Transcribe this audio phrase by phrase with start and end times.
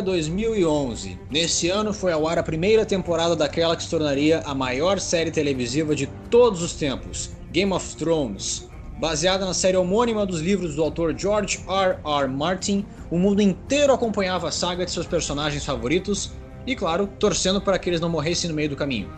[0.00, 1.18] era 2011.
[1.30, 5.30] Nesse ano foi ao ar a primeira temporada daquela que se tornaria a maior série
[5.30, 8.68] televisiva de todos os tempos, Game of Thrones.
[8.98, 11.98] Baseada na série homônima dos livros do autor George R.
[12.04, 12.28] R.
[12.28, 16.32] Martin, o mundo inteiro acompanhava a saga de seus personagens favoritos
[16.66, 19.08] e, claro, torcendo para que eles não morressem no meio do caminho.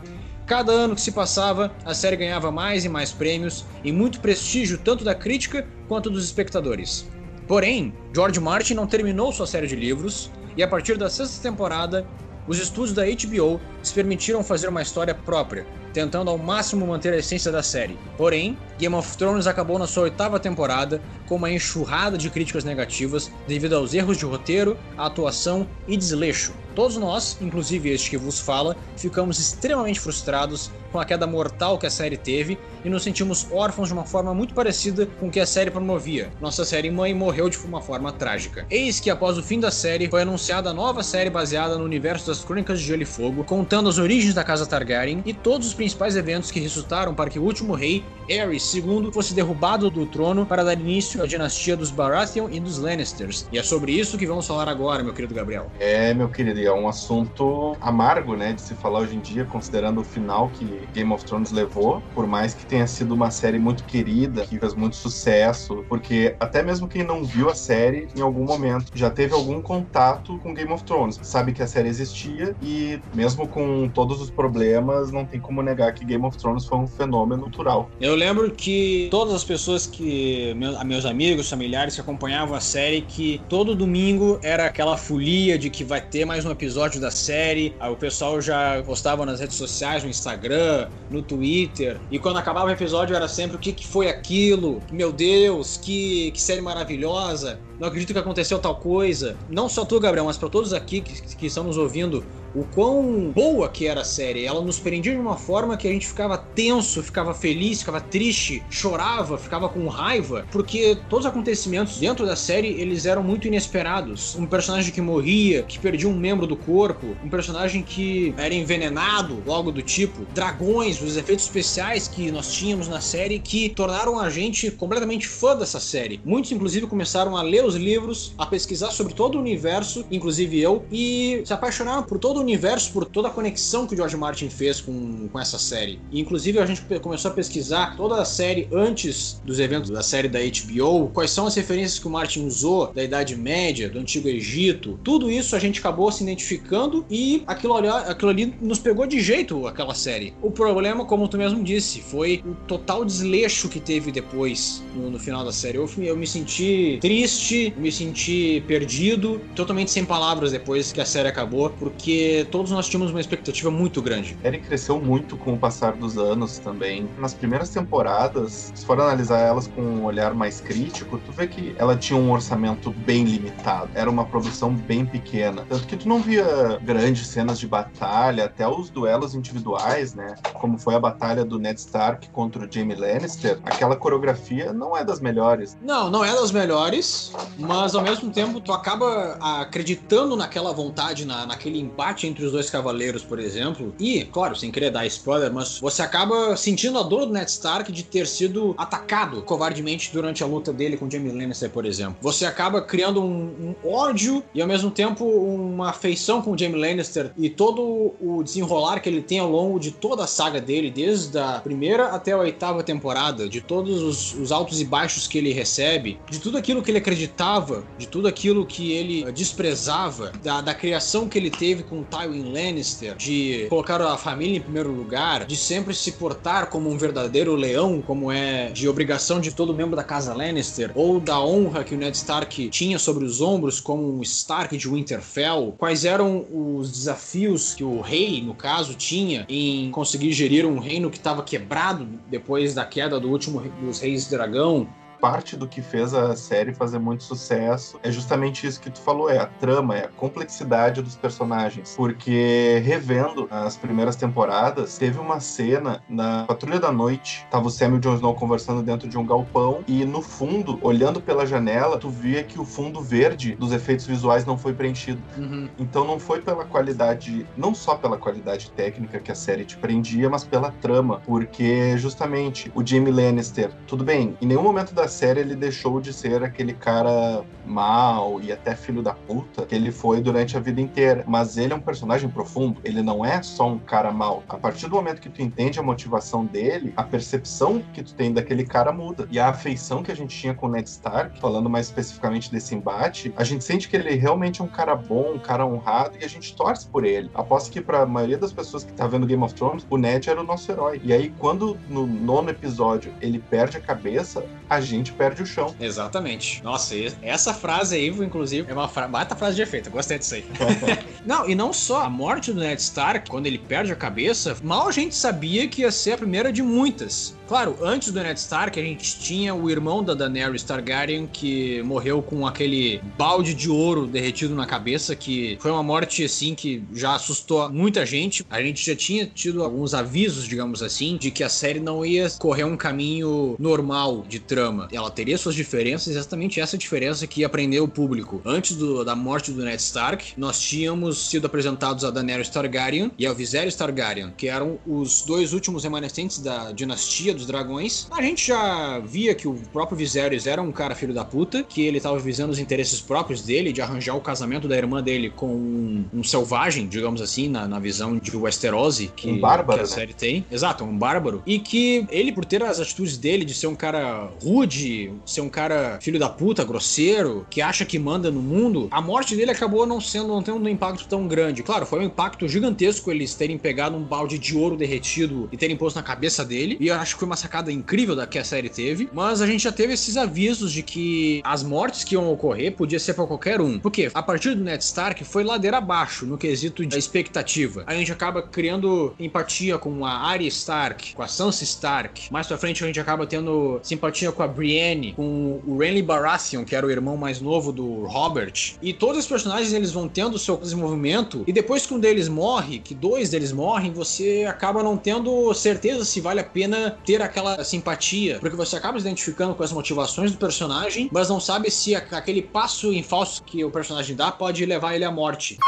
[0.47, 4.79] Cada ano que se passava, a série ganhava mais e mais prêmios e muito prestígio
[4.79, 7.09] tanto da crítica quanto dos espectadores.
[7.47, 12.07] Porém, George Martin não terminou sua série de livros e a partir da sexta temporada,
[12.47, 17.19] os estúdios da HBO se permitiram fazer uma história própria, tentando ao máximo manter a
[17.19, 17.99] essência da série.
[18.17, 23.31] Porém, Game of Thrones acabou na sua oitava temporada com uma enxurrada de críticas negativas
[23.47, 26.53] devido aos erros de roteiro, atuação e desleixo.
[26.75, 31.87] Todos nós, inclusive este que vos fala, ficamos extremamente frustrados com a queda mortal que
[31.87, 35.47] a série teve e nos sentimos órfãos de uma forma muito parecida com que a
[35.47, 36.31] série promovia.
[36.41, 38.67] Nossa série mãe morreu de uma forma trágica.
[38.71, 42.27] Eis que após o fim da série foi anunciada a nova série baseada no universo
[42.27, 45.75] das Crônicas de Gelo e Fogo, contando as origens da casa Targaryen e todos os
[45.83, 50.47] principais eventos que resultaram para que o último rei, Aerys II, fosse derrubado do trono
[50.47, 53.49] para dar início à dinastia dos Baratheon e dos Lannisters.
[53.51, 55.67] E é sobre isso que vamos falar agora, meu querido Gabriel.
[55.81, 59.45] É, meu querido, e é um assunto amargo, né, de se falar hoje em dia,
[59.45, 63.59] considerando o final que Game of Thrones levou, por mais que tenha sido uma série
[63.59, 68.21] muito querida, que fez muito sucesso, porque até mesmo quem não viu a série, em
[68.21, 72.55] algum momento, já teve algum contato com Game of Thrones, sabe que a série existia
[72.63, 76.79] e mesmo com todos os problemas, não tem como negar que Game of Thrones foi
[76.79, 77.91] um fenômeno cultural.
[78.01, 80.55] Eu lembro que todas as pessoas que,
[80.85, 85.85] meus amigos, familiares que acompanhavam a série, que todo domingo era aquela folia de que
[85.85, 90.03] vai ter mais um episódio da série, aí o pessoal já postava nas redes sociais,
[90.03, 92.01] no Instagram, no Twitter.
[92.11, 94.83] E quando acabava o episódio era sempre o que, que foi aquilo?
[94.91, 97.59] Meu Deus, que, que série maravilhosa!
[97.83, 99.37] Não acredito que aconteceu tal coisa.
[99.51, 103.31] Não só tu, Gabriel, mas para todos aqui que, que estão nos ouvindo, o quão
[103.35, 104.45] boa que era a série.
[104.45, 108.63] Ela nos prendia de uma forma que a gente ficava tenso, ficava feliz, ficava triste,
[108.71, 114.37] chorava, ficava com raiva, porque todos os acontecimentos dentro da série eles eram muito inesperados.
[114.37, 119.43] Um personagem que morria, que perdia um membro do corpo, um personagem que era envenenado,
[119.47, 124.31] algo do tipo, dragões, os efeitos especiais que nós tínhamos na série que tornaram a
[124.31, 126.21] gente completamente fã dessa série.
[126.25, 130.85] Muitos inclusive começaram a ler os livros, a pesquisar sobre todo o universo, inclusive eu,
[130.91, 134.49] e se apaixonaram por todo o universo, por toda a conexão que o George Martin
[134.49, 136.01] fez com, com essa série.
[136.11, 140.29] E, inclusive, a gente começou a pesquisar toda a série antes dos eventos da série
[140.29, 144.29] da HBO, quais são as referências que o Martin usou da Idade Média, do Antigo
[144.29, 144.99] Egito.
[145.03, 149.21] Tudo isso a gente acabou se identificando e aquilo ali, aquilo ali nos pegou de
[149.21, 150.35] jeito, aquela série.
[150.43, 155.19] O problema, como tu mesmo disse, foi o total desleixo que teve depois, no, no
[155.19, 155.79] final da série.
[155.79, 161.29] Eu, eu me senti triste, me senti perdido, totalmente sem palavras depois que a série
[161.29, 164.37] acabou, porque todos nós tínhamos uma expectativa muito grande.
[164.41, 167.09] A série cresceu muito com o passar dos anos também.
[167.19, 171.75] Nas primeiras temporadas, se for analisar elas com um olhar mais crítico, tu vê que
[171.79, 173.91] ela tinha um orçamento bem limitado.
[173.95, 175.65] Era uma produção bem pequena.
[175.69, 180.35] Tanto que tu não via grandes cenas de batalha, até os duelos individuais, né?
[180.55, 183.59] Como foi a batalha do Ned Stark contra o Jaime Lannister.
[183.65, 185.77] Aquela coreografia não é das melhores.
[185.83, 191.47] Não, não é das melhores, mas ao mesmo tempo tu acaba acreditando naquela vontade, na,
[191.47, 195.79] naquele embate entre os dois cavaleiros, por exemplo, e, claro, sem querer dar spoiler, mas
[195.79, 200.47] você acaba sentindo a dor do Ned Stark de ter sido atacado covardemente durante a
[200.47, 202.17] luta dele com Jaime Lannister, por exemplo.
[202.21, 207.33] Você acaba criando um, um ódio e ao mesmo tempo uma afeição com Jaime Lannister
[207.37, 211.39] e todo o desenrolar que ele tem ao longo de toda a saga dele, desde
[211.39, 215.53] a primeira até a oitava temporada, de todos os, os altos e baixos que ele
[215.53, 217.01] recebe, de tudo aquilo que ele
[217.33, 222.53] acreditava, de tudo aquilo que ele desprezava, da, da criação que ele teve com Tywin
[222.53, 227.55] Lannister, de colocar a família em primeiro lugar, de sempre se portar como um verdadeiro
[227.55, 231.95] leão, como é de obrigação de todo membro da casa Lannister, ou da honra que
[231.95, 236.91] o Ned Stark tinha sobre os ombros como um Stark de Winterfell, quais eram os
[236.91, 242.07] desafios que o rei, no caso, tinha em conseguir gerir um reino que estava quebrado
[242.31, 244.87] depois da queda do último dos reis dragão,
[245.23, 249.31] parte do que fez a série fazer muito sucesso é justamente isso que tu falou,
[249.31, 251.95] é a trama, é a complexidade dos personagens.
[251.97, 258.01] Porque revendo as primeiras temporadas, teve uma cena na Patrulha da Noite, tava o Samuel
[258.01, 262.43] Jon Snow conversando dentro de um galpão e no fundo, olhando pela janela, tu via
[262.43, 265.23] que o fundo verde dos efeitos visuais não foi preenchido.
[265.39, 265.69] Uhum.
[265.79, 270.29] Então não foi pela qualidade, não só pela qualidade técnica que a série te prendia,
[270.29, 275.41] mas pela trama, porque justamente o Jamie Lannister, tudo bem, em nenhum momento da série
[275.41, 280.21] ele deixou de ser aquele cara mal e até filho da puta que ele foi
[280.21, 281.25] durante a vida inteira.
[281.27, 284.43] Mas ele é um personagem profundo, ele não é só um cara mal.
[284.49, 288.33] A partir do momento que tu entende a motivação dele, a percepção que tu tem
[288.33, 289.29] daquele cara muda.
[289.31, 292.75] E a afeição que a gente tinha com o Ned Stark, falando mais especificamente desse
[292.75, 296.25] embate, a gente sente que ele realmente é um cara bom, um cara honrado e
[296.25, 297.31] a gente torce por ele.
[297.35, 300.29] Aposto que para a maioria das pessoas que tá vendo Game of Thrones, o Ned
[300.29, 301.01] era o nosso herói.
[301.05, 305.75] E aí quando no nono episódio ele perde a cabeça, a gente perde o chão.
[305.81, 306.63] Exatamente.
[306.63, 309.09] Nossa, essa frase aí, inclusive, é uma fra...
[309.09, 309.89] bata frase de efeito.
[309.89, 310.45] Eu gostei disso aí.
[311.27, 314.89] não, e não só a morte do Ned Stark, quando ele perde a cabeça, mal
[314.89, 317.35] a gente sabia que ia ser a primeira de muitas.
[317.53, 322.23] Claro, antes do Ned Stark, a gente tinha o irmão da Daenerys Targaryen que morreu
[322.23, 327.15] com aquele balde de ouro derretido na cabeça, que foi uma morte assim que já
[327.15, 328.45] assustou muita gente.
[328.49, 332.31] A gente já tinha tido alguns avisos, digamos assim, de que a série não ia
[332.39, 334.89] correr um caminho normal de trama.
[334.93, 338.41] Ela teria suas diferenças, exatamente essa diferença que ia prender o público.
[338.45, 343.27] Antes do, da morte do Ned Stark, nós tínhamos sido apresentados a Daenerys Targaryen e
[343.27, 348.07] a Viserys Targaryen, que eram os dois últimos remanescentes da dinastia dos Dragões.
[348.11, 351.83] A gente já via que o próprio Viserys era um cara filho da puta, que
[351.83, 355.55] ele tava visando os interesses próprios dele, de arranjar o casamento da irmã dele com
[355.55, 359.89] um, um selvagem, digamos assim, na, na, visão de Westerosi, que, um bárbaro, que a
[359.89, 359.95] né?
[359.95, 360.45] série tem.
[360.51, 361.43] Exato, um bárbaro.
[361.47, 364.82] E que ele, por ter as atitudes dele de ser um cara rude,
[365.25, 369.37] ser um cara filho da puta, grosseiro, que acha que manda no mundo, a morte
[369.37, 371.63] dele acabou não sendo, não tendo um impacto tão grande.
[371.63, 375.77] Claro, foi um impacto gigantesco eles terem pegado um balde de ouro derretido e terem
[375.77, 376.77] posto na cabeça dele.
[376.81, 379.09] E eu acho que foi uma sacada incrível da que a série teve.
[379.13, 382.99] Mas a gente já teve esses avisos de que as mortes que iam ocorrer podia
[382.99, 383.79] ser para qualquer um.
[383.79, 387.85] Porque a partir do Ned Stark foi ladeira abaixo no quesito de expectativa.
[387.87, 392.33] A gente acaba criando empatia com a Arya Stark, com a Sansa Stark.
[392.33, 396.65] Mais pra frente a gente acaba tendo simpatia com a Brienne, com o Renly Baratheon,
[396.65, 398.77] que era o irmão mais novo do Robert.
[398.81, 401.43] E todos os personagens eles vão tendo o seu desenvolvimento.
[401.49, 406.05] E depois que um deles morre, que dois deles morrem, você acaba não tendo certeza
[406.05, 410.31] se vale a pena ter aquela simpatia, porque você acaba se identificando com as motivações
[410.31, 414.65] do personagem, mas não sabe se aquele passo em falso que o personagem dá pode
[414.65, 415.59] levar ele à morte.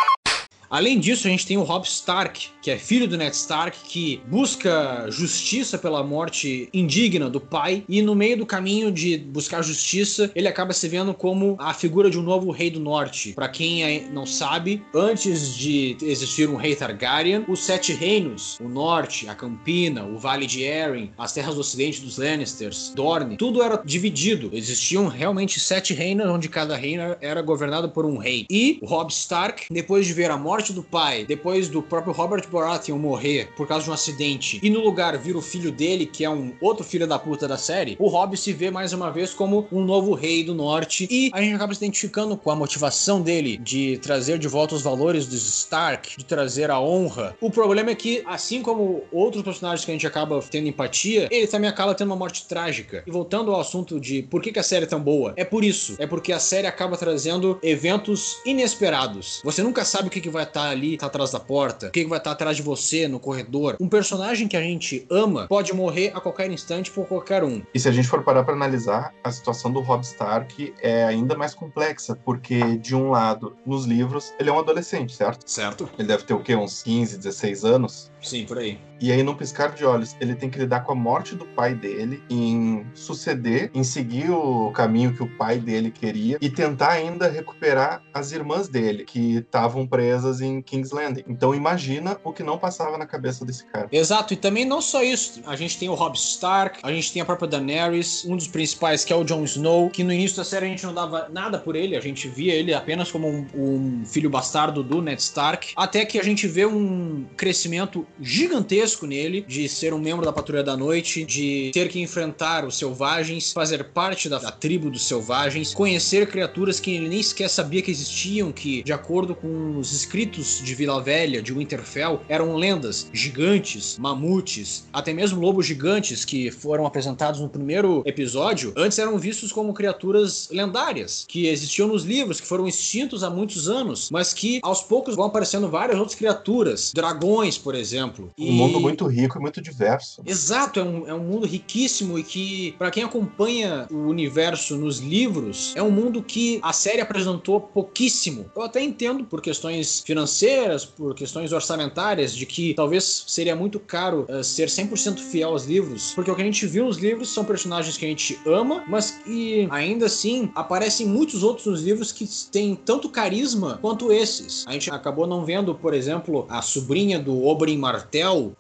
[0.75, 4.21] Além disso, a gente tem o Robb Stark, que é filho do Ned Stark, que
[4.27, 10.33] busca justiça pela morte indigna do pai, e no meio do caminho de buscar justiça,
[10.35, 13.35] ele acaba se vendo como a figura de um novo rei do norte.
[13.35, 19.29] Para quem não sabe, antes de existir um rei Targaryen, os Sete Reinos, o norte,
[19.29, 23.81] a Campina, o Vale de Arryn, as terras do ocidente dos Lannisters, Dorne, tudo era
[23.85, 24.51] dividido.
[24.53, 28.45] Existiam realmente sete reinos, onde cada reino era governado por um rei.
[28.51, 32.49] E o Robb Stark, depois de ver a morte do pai, depois do próprio Robert
[32.51, 36.25] Baratheon morrer por causa de um acidente, e no lugar vir o filho dele, que
[36.25, 39.35] é um outro filho da puta da série, o Robb se vê mais uma vez
[39.35, 43.21] como um novo rei do norte, e a gente acaba se identificando com a motivação
[43.21, 47.37] dele de trazer de volta os valores dos Stark, de trazer a honra.
[47.41, 51.47] O problema é que, assim como outros personagens que a gente acaba tendo empatia, ele
[51.47, 53.03] também acaba tendo uma morte trágica.
[53.07, 55.65] E voltando ao assunto de por que, que a série é tão boa, é por
[55.65, 55.97] isso.
[55.99, 59.41] É porque a série acaba trazendo eventos inesperados.
[59.45, 62.05] Você nunca sabe o que, que vai estar ali, tá atrás da porta, o que,
[62.05, 63.77] que vai estar atrás de você no corredor.
[63.81, 67.63] Um personagem que a gente ama pode morrer a qualquer instante por qualquer um.
[67.75, 71.37] E se a gente for parar para analisar, a situação do Robb Stark é ainda
[71.37, 75.49] mais complexa, porque de um lado, nos livros, ele é um adolescente, certo?
[75.49, 75.89] Certo?
[75.99, 76.55] Ele deve ter o quê?
[76.55, 78.11] Uns 15, 16 anos?
[78.25, 78.79] Sim, por aí.
[79.01, 81.75] E aí, num piscar de olhos, ele tem que lidar com a morte do pai
[81.75, 87.29] dele, em suceder, em seguir o caminho que o pai dele queria e tentar ainda
[87.29, 91.25] recuperar as irmãs dele, que estavam presas em King's Landing.
[91.29, 93.89] Então, imagina o que não passava na cabeça desse cara.
[93.93, 95.43] Exato, e também não só isso.
[95.45, 99.05] A gente tem o Robb Stark, a gente tem a própria Daenerys, um dos principais
[99.05, 101.59] que é o Jon Snow, que no início da série a gente não dava nada
[101.59, 105.73] por ele, a gente via ele apenas como um, um filho bastardo do Ned Stark,
[105.77, 110.63] até que a gente vê um crescimento gigantesco nele, de ser um membro da Patrulha
[110.63, 115.75] da Noite, de ter que enfrentar os selvagens, fazer parte da, da tribo dos selvagens,
[115.75, 120.61] conhecer criaturas que ele nem sequer sabia que existiam, que, de acordo com os escritos
[120.63, 126.87] de Vila Velha, de Winterfell, eram lendas, gigantes, mamutes, até mesmo lobos gigantes que foram
[126.87, 132.47] apresentados no primeiro episódio, antes eram vistos como criaturas lendárias, que existiam nos livros, que
[132.47, 137.59] foram extintos há muitos anos, mas que aos poucos vão aparecendo várias outras criaturas, dragões,
[137.59, 138.04] por exemplo.
[138.39, 140.23] O mundo mundo muito rico e muito diverso.
[140.27, 144.99] Exato, é um, é um mundo riquíssimo e que, para quem acompanha o universo nos
[144.99, 148.47] livros, é um mundo que a série apresentou pouquíssimo.
[148.55, 154.27] Eu até entendo por questões financeiras, por questões orçamentárias, de que talvez seria muito caro
[154.29, 157.45] uh, ser 100% fiel aos livros, porque o que a gente viu nos livros são
[157.45, 162.29] personagens que a gente ama, mas que ainda assim aparecem muitos outros nos livros que
[162.51, 164.65] têm tanto carisma quanto esses.
[164.67, 167.94] A gente acabou não vendo, por exemplo, a sobrinha do Oberyn Martell,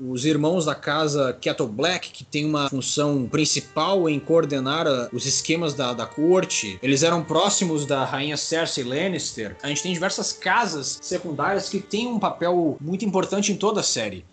[0.00, 5.26] os irmãos da casa Kettle Black, que tem uma função principal em coordenar a, os
[5.26, 6.78] esquemas da, da corte.
[6.82, 9.56] Eles eram próximos da rainha Cersei Lannister.
[9.62, 13.84] A gente tem diversas casas secundárias que têm um papel muito importante em toda a
[13.84, 14.24] série.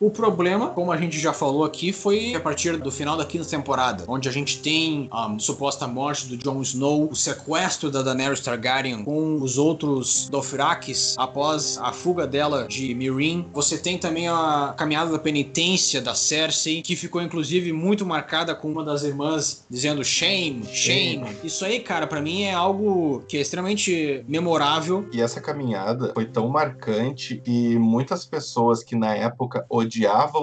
[0.00, 3.44] O problema, como a gente já falou aqui, foi a partir do final da quinta
[3.44, 8.40] temporada, onde a gente tem a suposta morte do Jon Snow, o sequestro da Daenerys
[8.40, 13.44] Targaryen com os outros Dothrakis após a fuga dela de Meereen.
[13.52, 18.72] Você tem também a caminhada da penitência da Cersei, que ficou inclusive muito marcada com
[18.72, 21.28] uma das irmãs dizendo shame, shame.
[21.28, 21.36] Sim.
[21.44, 25.06] Isso aí, cara, para mim é algo que é extremamente memorável.
[25.12, 29.89] E essa caminhada foi tão marcante e muitas pessoas que na época odiavam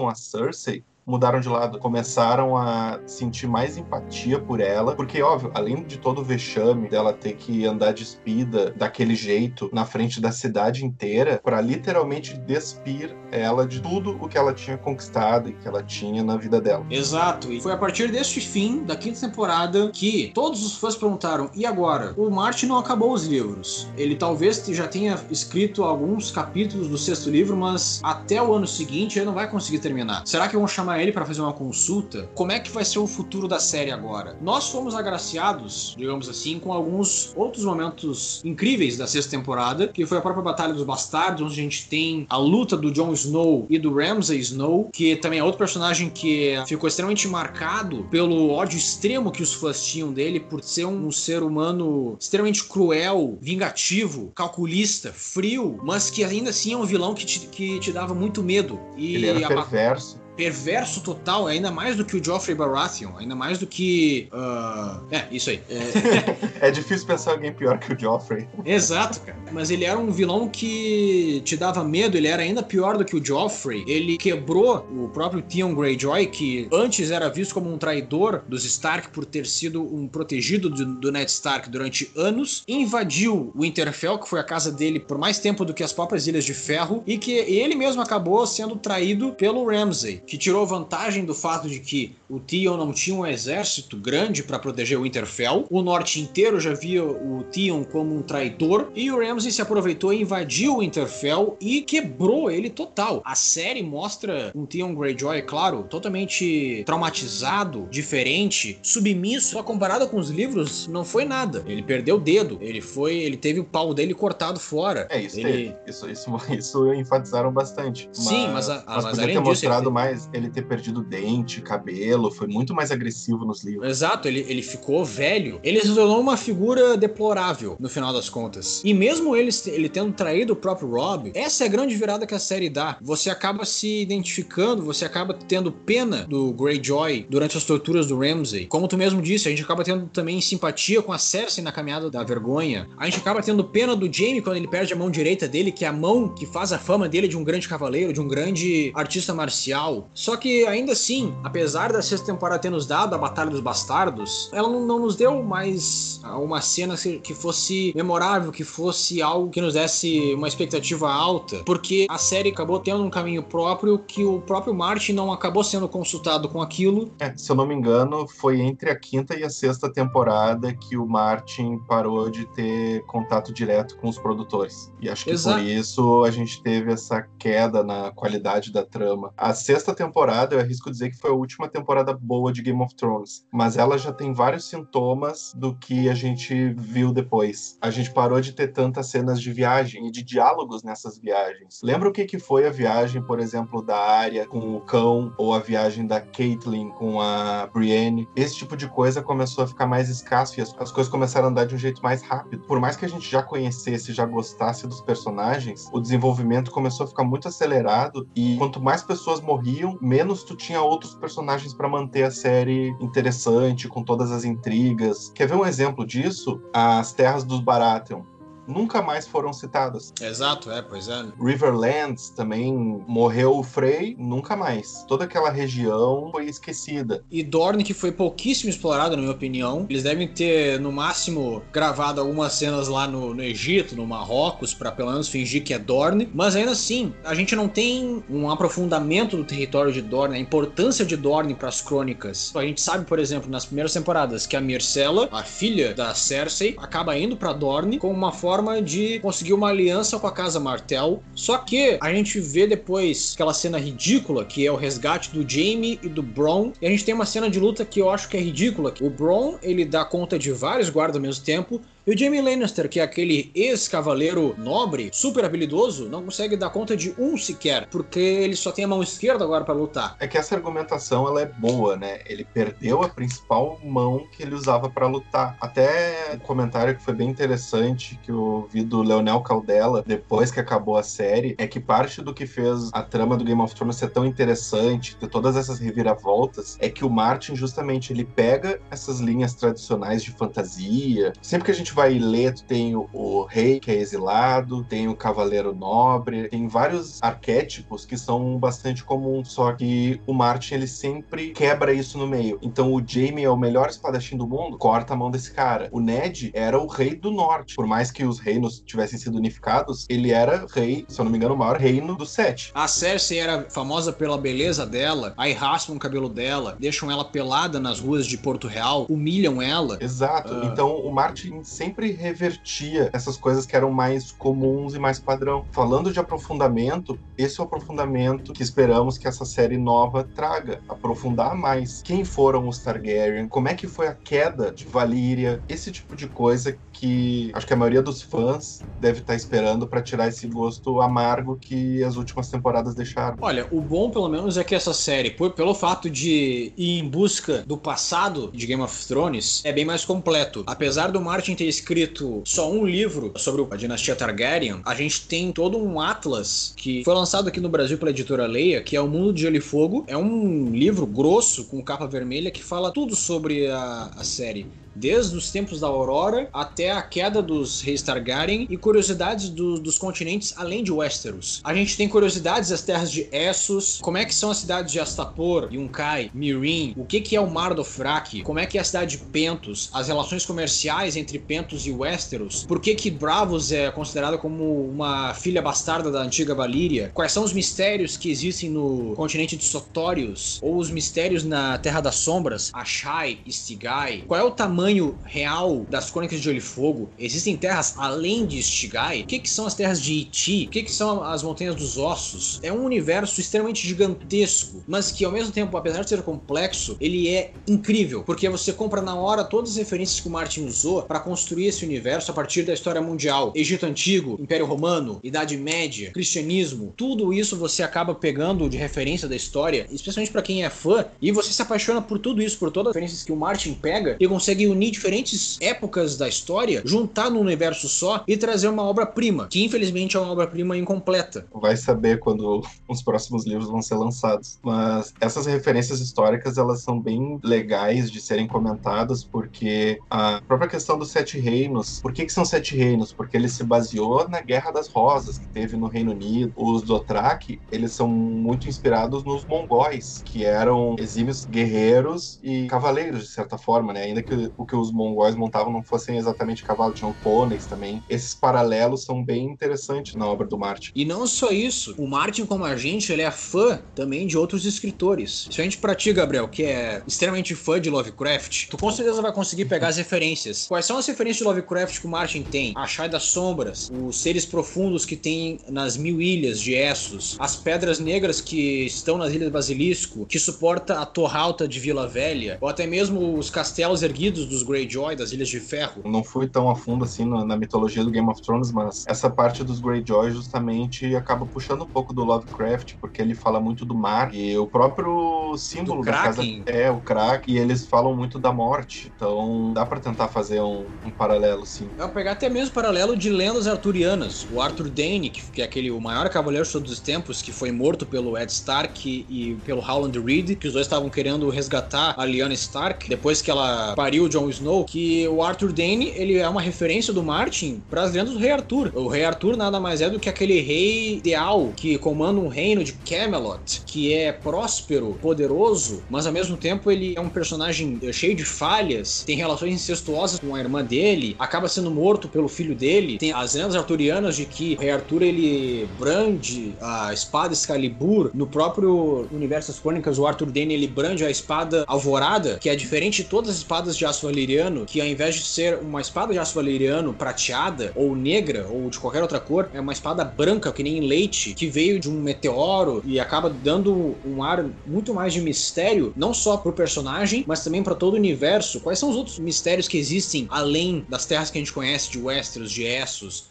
[0.10, 5.84] a Cersei mudaram de lado, começaram a sentir mais empatia por ela, porque, óbvio, além
[5.84, 10.86] de todo o vexame dela ter que andar despida daquele jeito na frente da cidade
[10.86, 15.82] inteira, para literalmente despir ela de tudo o que ela tinha conquistado e que ela
[15.82, 16.86] tinha na vida dela.
[16.90, 21.50] Exato, e foi a partir deste fim da quinta temporada que todos os fãs perguntaram:
[21.56, 22.14] e agora?
[22.18, 23.88] O Martin não acabou os livros.
[23.96, 29.18] Ele talvez já tenha escrito alguns capítulos do sexto livro, mas até o ano seguinte
[29.18, 30.24] ele não vai conseguir terminar.
[30.26, 33.08] Será que vão chamar ele para fazer uma consulta, como é que vai ser o
[33.08, 34.38] futuro da série agora?
[34.42, 40.18] Nós fomos agraciados, digamos assim, com alguns outros momentos incríveis da sexta temporada, que foi
[40.18, 43.78] a própria Batalha dos Bastardos, onde a gente tem a luta do Jon Snow e
[43.80, 49.32] do Ramsay Snow, que também é outro personagem que ficou extremamente marcado pelo ódio extremo
[49.32, 55.80] que os fãs tinham dele por ser um ser humano extremamente cruel, vingativo, calculista, frio,
[55.84, 58.80] mas que ainda assim é um vilão que te, que te dava muito medo.
[58.96, 63.58] E Ele era perverso perverso total, ainda mais do que o Joffrey Baratheon, ainda mais
[63.58, 64.30] do que.
[64.32, 65.04] Uh...
[65.12, 65.60] É, isso aí.
[65.70, 66.68] É...
[66.68, 68.48] é difícil pensar alguém pior que o Joffrey.
[68.64, 69.38] Exato, cara.
[69.52, 73.16] Mas ele era um vilão que te dava medo, ele era ainda pior do que
[73.16, 73.84] o Joffrey.
[73.88, 79.10] Ele quebrou o próprio Theon Greyjoy, que antes era visto como um traidor dos Stark
[79.10, 84.30] por ter sido um protegido do, do Ned Stark durante anos, invadiu o Winterfell, que
[84.30, 87.18] foi a casa dele por mais tempo do que as próprias Ilhas de Ferro, e
[87.18, 92.16] que ele mesmo acabou sendo traído pelo Ramsay que tirou vantagem do fato de que
[92.30, 95.66] o Theon não tinha um exército grande para proteger o Winterfell.
[95.70, 100.14] O norte inteiro já via o Theon como um traidor e o Ramsay se aproveitou
[100.14, 103.22] e invadiu o Winterfell e quebrou ele total.
[103.26, 109.52] A série mostra um Theon Greyjoy, claro, totalmente traumatizado, diferente, submisso.
[109.52, 111.64] Só comparado com os livros, não foi nada.
[111.66, 115.08] Ele perdeu o dedo, ele foi, ele teve o pau dele cortado fora.
[115.10, 115.74] É isso, ele...
[115.88, 118.10] isso, isso, isso enfatizaram bastante.
[118.12, 122.32] Sim, mas, mas, mas, mas além ter mostrado mais mais ele ter perdido dente, cabelo,
[122.32, 123.88] foi muito mais agressivo nos livros.
[123.88, 125.60] Exato, ele, ele ficou velho.
[125.64, 128.82] Ele se tornou uma figura deplorável, no final das contas.
[128.84, 132.34] E mesmo ele, ele tendo traído o próprio Rob, essa é a grande virada que
[132.34, 132.98] a série dá.
[133.02, 138.66] Você acaba se identificando, você acaba tendo pena do Greyjoy durante as torturas do Ramsay.
[138.66, 142.10] Como tu mesmo disse, a gente acaba tendo também simpatia com a Cersei na caminhada
[142.10, 142.88] da vergonha.
[142.98, 145.86] A gente acaba tendo pena do Jaime quando ele perde a mão direita dele, que
[145.86, 148.92] é a mão que faz a fama dele de um grande cavaleiro, de um grande
[148.96, 150.07] artista marcial.
[150.14, 154.50] Só que ainda assim, apesar da sexta temporada ter nos dado a Batalha dos Bastardos,
[154.54, 159.62] ela não, não nos deu mais uma cena que fosse memorável, que fosse algo que
[159.62, 164.42] nos desse uma expectativa alta, porque a série acabou tendo um caminho próprio que o
[164.42, 167.12] próprio Martin não acabou sendo consultado com aquilo.
[167.20, 170.98] É, se eu não me engano, foi entre a quinta e a sexta temporada que
[170.98, 174.92] o Martin parou de ter contato direto com os produtores.
[175.00, 175.60] E acho que Exato.
[175.60, 179.32] por isso a gente teve essa queda na qualidade da trama.
[179.38, 182.96] A sexta temporada, eu arrisco dizer que foi a última temporada boa de Game of
[182.96, 187.78] Thrones, mas ela já tem vários sintomas do que a gente viu depois.
[187.82, 191.82] A gente parou de ter tantas cenas de viagem e de diálogos nessas viagens.
[191.84, 195.54] Lembra o que, que foi a viagem, por exemplo, da Arya com o cão ou
[195.54, 198.28] a viagem da Caitlyn com a Brienne?
[198.36, 201.50] Esse tipo de coisa começou a ficar mais escasso e as, as coisas começaram a
[201.50, 202.64] andar de um jeito mais rápido.
[202.68, 207.08] Por mais que a gente já conhecesse, já gostasse dos personagens, o desenvolvimento começou a
[207.08, 212.24] ficar muito acelerado e quanto mais pessoas morriam, menos tu tinha outros personagens para manter
[212.24, 215.32] a série interessante, com todas as intrigas.
[215.34, 216.62] Quer ver um exemplo disso?
[216.74, 218.22] As Terras dos Baratheon.
[218.68, 220.14] Nunca mais foram citadas.
[220.22, 221.26] Exato, é, pois é.
[221.40, 222.74] Riverlands também
[223.08, 225.06] morreu o Frey, nunca mais.
[225.08, 227.24] Toda aquela região foi esquecida.
[227.32, 229.86] E Dorne, que foi pouquíssimo explorado, na minha opinião.
[229.90, 234.92] Eles devem ter, no máximo, gravado algumas cenas lá no, no Egito, no Marrocos, para
[234.92, 236.30] pelo menos fingir que é Dorne.
[236.34, 241.06] Mas ainda assim, a gente não tem um aprofundamento do território de Dorne, a importância
[241.06, 242.54] de Dorne para as crônicas.
[242.56, 246.76] A gente sabe, por exemplo, nas primeiras temporadas, que a Myrcella, a filha da Cersei,
[246.78, 251.22] acaba indo para Dorne como uma forma de conseguir uma aliança com a casa Martell.
[251.36, 256.00] Só que a gente vê depois aquela cena ridícula que é o resgate do Jaime
[256.02, 256.72] e do Bronn.
[256.82, 258.94] E a gente tem uma cena de luta que eu acho que é ridícula.
[259.02, 262.88] O Bronn, ele dá conta de vários guardas ao mesmo tempo e o Jamie Lannister,
[262.88, 268.18] que é aquele ex-cavaleiro nobre, super habilidoso, não consegue dar conta de um sequer, porque
[268.18, 270.16] ele só tem a mão esquerda agora para lutar.
[270.18, 272.22] É que essa argumentação ela é boa, né?
[272.26, 275.58] Ele perdeu a principal mão que ele usava para lutar.
[275.60, 280.62] Até um comentário que foi bem interessante que eu vi do Leonel Caldela depois que
[280.62, 283.98] acabou a série é que parte do que fez a trama do Game of Thrones
[283.98, 289.20] ser tão interessante, ter todas essas reviravoltas, é que o Martin justamente ele pega essas
[289.20, 291.34] linhas tradicionais de fantasia.
[291.42, 295.08] Sempre que a gente vai ler, tu tem o, o, rei que é exilado, tem
[295.08, 300.88] o cavaleiro nobre, tem vários arquétipos que são bastante comuns, só que o Martin ele
[300.88, 302.60] sempre quebra isso no meio.
[302.62, 305.90] Então o Jaime é o melhor espadachim do mundo, corta a mão desse cara.
[305.92, 310.06] O Ned era o rei do norte, por mais que os reinos tivessem sido unificados,
[310.08, 312.72] ele era rei, se eu não me engano, o maior reino do sete.
[312.76, 317.80] A Cersei era famosa pela beleza dela, aí raspam o cabelo dela, deixam ela pelada
[317.80, 319.98] nas ruas de Porto Real, humilham ela.
[320.00, 320.54] Exato.
[320.54, 320.66] Uh...
[320.66, 325.66] Então o Martin sempre sempre revertia essas coisas que eram mais comuns e mais padrão.
[325.72, 330.82] Falando de aprofundamento, esse é o aprofundamento que esperamos que essa série nova traga.
[330.90, 335.90] Aprofundar mais quem foram os Targaryen, como é que foi a queda de Valíria, esse
[335.90, 340.28] tipo de coisa que acho que a maioria dos fãs deve estar esperando para tirar
[340.28, 343.38] esse gosto amargo que as últimas temporadas deixaram.
[343.40, 347.08] Olha, o bom pelo menos é que essa série, por, pelo fato de ir em
[347.08, 350.64] busca do passado de Game of Thrones, é bem mais completo.
[350.66, 355.52] Apesar do Martin ter escrito só um livro sobre a dinastia Targaryen, a gente tem
[355.52, 359.08] todo um atlas que foi lançado aqui no Brasil pela editora Leia, que é O
[359.08, 360.04] Mundo de Gelo e Fogo.
[360.08, 364.66] É um livro grosso com capa vermelha que fala tudo sobre a, a série
[365.00, 369.98] desde os tempos da Aurora até a queda dos reis Targaryen e curiosidades do, dos
[369.98, 371.62] continentes além de Westeros.
[371.64, 375.00] A gente tem curiosidades das terras de Essos, como é que são as cidades de
[375.00, 378.82] Astapor, Yunkai, Mirin, o que, que é o Mar do Fraki, como é que é
[378.82, 383.72] a cidade de Pentos, as relações comerciais entre Pentos e Westeros, por que que Bravos
[383.72, 388.70] é considerada como uma filha bastarda da antiga Valíria, quais são os mistérios que existem
[388.70, 394.44] no continente de Sotórios, ou os mistérios na Terra das Sombras, Ashai, Stigai, qual é
[394.44, 397.10] o tamanho tamanho real das Crônicas de Gelo e Fogo?
[397.20, 399.22] Existem terras além de Stigai?
[399.22, 400.66] O que, que são as terras de Iti?
[400.66, 402.60] O que, que são as Montanhas dos Ossos?
[402.64, 407.28] É um universo extremamente gigantesco, mas que ao mesmo tempo, apesar de ser complexo, ele
[407.28, 411.20] é incrível, porque você compra na hora todas as referências que o Martin usou para
[411.20, 413.52] construir esse universo a partir da história mundial.
[413.54, 419.36] Egito Antigo, Império Romano, Idade Média, Cristianismo, tudo isso você acaba pegando de referência da
[419.36, 422.92] história, especialmente para quem é fã, e você se apaixona por tudo isso, por todas
[422.92, 427.40] as referências que o Martin pega e consegue unir diferentes épocas da história, juntar num
[427.40, 431.46] universo só e trazer uma obra-prima, que infelizmente é uma obra-prima incompleta.
[431.54, 434.60] Vai saber quando os próximos livros vão ser lançados.
[434.64, 440.98] Mas essas referências históricas, elas são bem legais de serem comentadas, porque a própria questão
[440.98, 443.14] dos Sete Reinos, por que, que são Sete Reinos?
[443.14, 446.54] Porque ele se baseou na Guerra das Rosas, que teve no Reino Unido.
[446.56, 453.30] Os Dothraki, eles são muito inspirados nos mongóis, que eram exímios guerreiros e cavaleiros, de
[453.30, 454.04] certa forma, né?
[454.04, 458.02] Ainda que o que os mongóis montavam não fossem exatamente cavalos, tinham pôneis também.
[458.10, 460.92] Esses paralelos são bem interessantes na obra do Martin.
[460.96, 464.66] E não só isso, o Martin, como a gente, ele é fã também de outros
[464.66, 465.48] escritores.
[465.52, 469.22] Se a gente pra ti, Gabriel, que é extremamente fã de Lovecraft, tu com certeza
[469.22, 470.66] vai conseguir pegar as referências.
[470.68, 472.74] Quais são as referências de Lovecraft que o Martin tem?
[472.76, 477.56] A Chai das Sombras, os seres profundos que tem nas mil ilhas de Essos, as
[477.56, 482.58] pedras negras que estão nas ilhas Basilisco, que suporta a torre alta de Vila Velha,
[482.62, 486.02] ou até mesmo os castelos erguidos dos Greyjoy, das Ilhas de Ferro.
[486.06, 489.30] Não fui tão a fundo assim na, na mitologia do Game of Thrones, mas essa
[489.30, 493.96] parte dos Greyjoy justamente acaba puxando um pouco do Lovecraft, porque ele fala muito do
[493.96, 498.52] mar e o próprio símbolo da casa é o Kraken, e eles falam muito da
[498.52, 499.12] morte.
[499.14, 501.90] Então dá para tentar fazer um, um, paralelo, sim.
[501.98, 504.46] É pegar até mesmo paralelo de lendas arturianas.
[504.52, 507.72] O Arthur Dane, que é aquele o maior cavaleiro de todos os tempos, que foi
[507.72, 512.16] morto pelo Ed Stark e, e pelo Howland Reed, que os dois estavam querendo resgatar
[512.18, 516.38] a Lyanna Stark depois que ela pariu o Jon Snow que o Arthur Dane ele
[516.38, 518.92] é uma referência do Martin para as lendas do Rei Arthur.
[518.94, 522.84] O Rei Arthur nada mais é do que aquele rei ideal que comanda um reino
[522.84, 528.36] de Camelot, que é próspero, poderoso, mas ao mesmo tempo ele é um personagem cheio
[528.36, 533.18] de falhas, tem relações incestuosas com a irmã dele, acaba sendo morto pelo filho dele.
[533.18, 538.46] Tem as lendas arturianas de que o Rei Arthur ele brande a espada Excalibur no
[538.46, 543.24] próprio universo das crônicas, o Arthur Dane ele brande a espada Alvorada, que é diferente
[543.24, 546.40] de todas as espadas de aço valeriano, que ao invés de ser uma espada de
[546.40, 550.84] aço valeriano prateada ou negra ou de qualquer outra cor, é uma espada branca que
[550.84, 555.42] nem leite, que veio de um meteoro e acaba dando um ar muito mais de
[555.42, 558.80] mistério, não só pro personagem, mas também para todo o universo.
[558.82, 562.20] Quais são os outros mistérios que existem além das terras que a gente conhece de
[562.20, 563.50] Westeros, de Essos?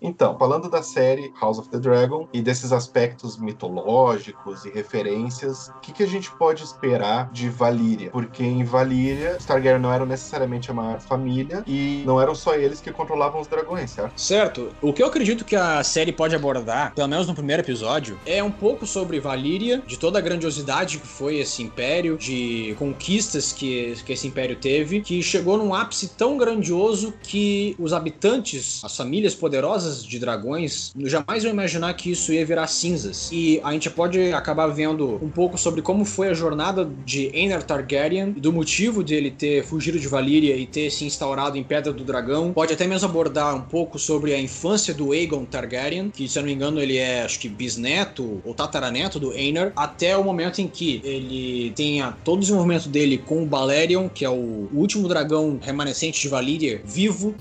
[0.00, 5.80] Então, falando da série House of the Dragon e desses aspectos mitológicos e referências, o
[5.80, 8.10] que, que, a gente pode esperar de Valíria?
[8.10, 12.54] Porque em Valíria, os Targaryen não eram necessariamente a maior família e não eram só
[12.54, 14.20] eles que controlavam os dragões, certo?
[14.20, 14.68] Certo.
[14.80, 18.42] O que eu acredito que a série pode abordar, pelo menos no primeiro episódio, é
[18.42, 23.94] um pouco sobre Valíria, de toda a grandiosidade que foi esse império, de conquistas que,
[24.04, 29.34] que esse império teve, que chegou num ápice tão grandioso que os habitantes, as famílias
[29.34, 33.28] poderosas, de dragões, jamais iam imaginar que isso ia virar cinzas.
[33.32, 37.62] E a gente pode acabar vendo um pouco sobre como foi a jornada de Aener
[37.62, 41.92] Targaryen do motivo de ele ter fugido de Valyria e ter se instaurado em Pedra
[41.92, 42.52] do Dragão.
[42.52, 46.42] Pode até mesmo abordar um pouco sobre a infância do Aegon Targaryen, que se eu
[46.42, 50.60] não me engano ele é, acho que bisneto ou tataraneto do Aener, até o momento
[50.60, 55.08] em que ele tenha todo o desenvolvimento dele com o Balerion, que é o último
[55.08, 57.34] dragão remanescente de Valyria, vivo.